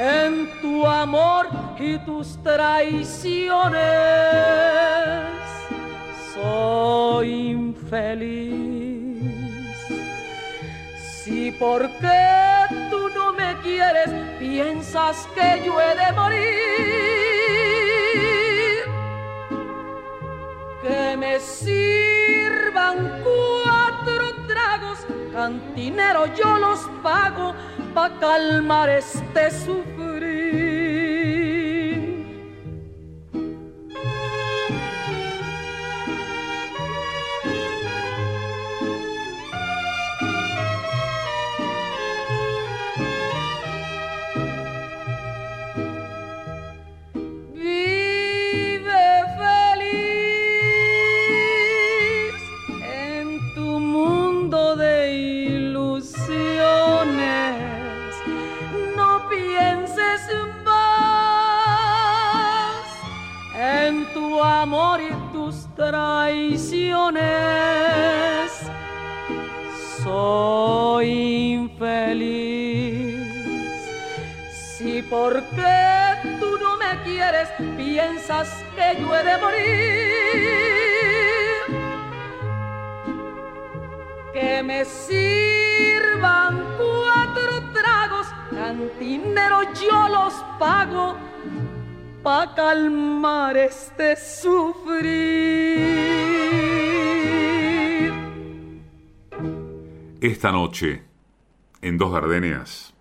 en 0.00 0.50
tu 0.60 0.84
amor 0.84 1.46
y 1.78 1.98
tus 1.98 2.42
traiciones. 2.42 3.80
Soy 6.34 7.50
infeliz. 7.50 9.22
Si 10.98 11.52
porque 11.52 12.08
tú 12.90 13.08
no 13.14 13.32
me 13.34 13.56
quieres, 13.62 14.10
piensas 14.40 15.28
que 15.36 15.62
yo 15.64 15.80
he 15.80 15.94
de 15.94 16.12
morir. 16.12 16.62
Que 20.82 21.16
me 21.16 21.38
cuatro 23.24 24.34
tragos, 24.46 24.98
cantinero, 25.32 26.26
yo 26.34 26.58
los 26.58 26.80
pago 27.02 27.54
pa' 27.94 28.10
calmar 28.18 28.88
este 28.88 29.50
sufrir. 29.50 30.11
Esta 100.42 100.50
noche, 100.50 101.04
en 101.82 101.98
Dos 101.98 102.12
Gardenias, 102.12 102.94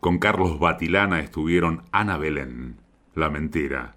con 0.00 0.18
Carlos 0.18 0.58
Batilana 0.58 1.20
estuvieron 1.20 1.84
Ana 1.92 2.18
Belén, 2.18 2.76
La 3.14 3.30
Mentira, 3.30 3.96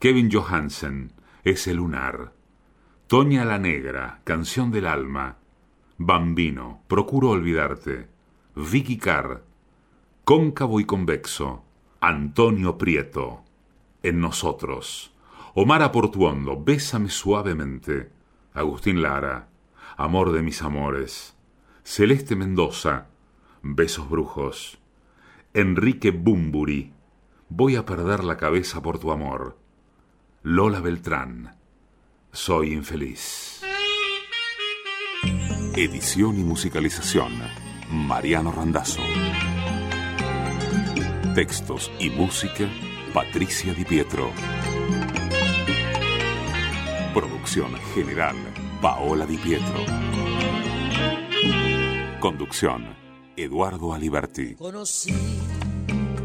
Kevin 0.00 0.28
Johansen, 0.32 1.12
Ese 1.44 1.72
Lunar, 1.72 2.32
Toña 3.06 3.44
la 3.44 3.60
Negra, 3.60 4.22
Canción 4.24 4.72
del 4.72 4.88
Alma, 4.88 5.36
Bambino, 5.98 6.80
Procuro 6.88 7.30
Olvidarte, 7.30 8.08
Vicky 8.56 8.98
Carr, 8.98 9.44
Cóncavo 10.24 10.80
y 10.80 10.84
Convexo, 10.84 11.62
Antonio 12.00 12.76
Prieto, 12.76 13.44
En 14.02 14.20
Nosotros, 14.20 15.12
Omar 15.54 15.80
Aportuondo, 15.82 16.60
Bésame 16.60 17.08
Suavemente, 17.08 18.10
Agustín 18.52 19.00
Lara, 19.00 19.48
Amor 19.96 20.32
de 20.32 20.42
mis 20.42 20.60
amores, 20.62 21.36
Celeste 21.88 22.34
Mendoza, 22.34 23.06
Besos 23.62 24.10
Brujos, 24.10 24.76
Enrique 25.54 26.10
Bumburi, 26.10 26.92
Voy 27.48 27.76
a 27.76 27.86
perder 27.86 28.24
la 28.24 28.36
cabeza 28.36 28.82
por 28.82 28.98
tu 28.98 29.12
amor, 29.12 29.56
Lola 30.42 30.80
Beltrán, 30.80 31.56
Soy 32.32 32.72
infeliz. 32.72 33.62
Edición 35.76 36.40
y 36.40 36.42
musicalización, 36.42 37.32
Mariano 37.92 38.50
Randazzo. 38.50 39.00
Textos 41.36 41.92
y 42.00 42.10
música, 42.10 42.68
Patricia 43.14 43.72
Di 43.72 43.84
Pietro. 43.84 44.32
Producción 47.14 47.76
general, 47.94 48.36
Paola 48.82 49.24
Di 49.24 49.38
Pietro. 49.38 50.35
Conducción, 52.26 52.84
Eduardo 53.36 53.94
Aliberti. 53.94 54.56
Conocí 54.56 55.14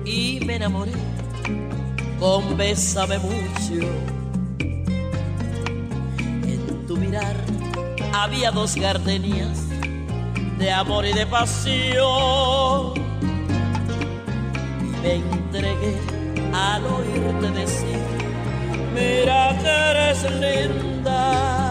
y 0.03 0.39
me 0.43 0.55
enamoré 0.55 0.93
con 2.19 2.57
Bésame 2.57 3.19
mucho. 3.19 3.87
En 6.43 6.87
tu 6.87 6.97
mirar 6.97 7.35
había 8.13 8.49
dos 8.49 8.75
gardenias 8.77 9.59
de 10.57 10.71
amor 10.71 11.05
y 11.05 11.13
de 11.13 11.27
pasión. 11.27 12.93
Y 14.81 15.01
me 15.03 15.13
entregué 15.17 15.99
al 16.51 16.83
oírte 16.83 17.51
decir, 17.51 17.99
mira 18.95 19.55
que 19.61 19.69
eres 19.69 20.23
linda. 20.31 21.70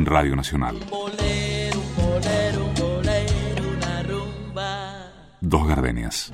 En 0.00 0.06
Radio 0.06 0.34
Nacional. 0.34 0.76
Dos 5.42 5.68
Gardenias. 5.68 6.32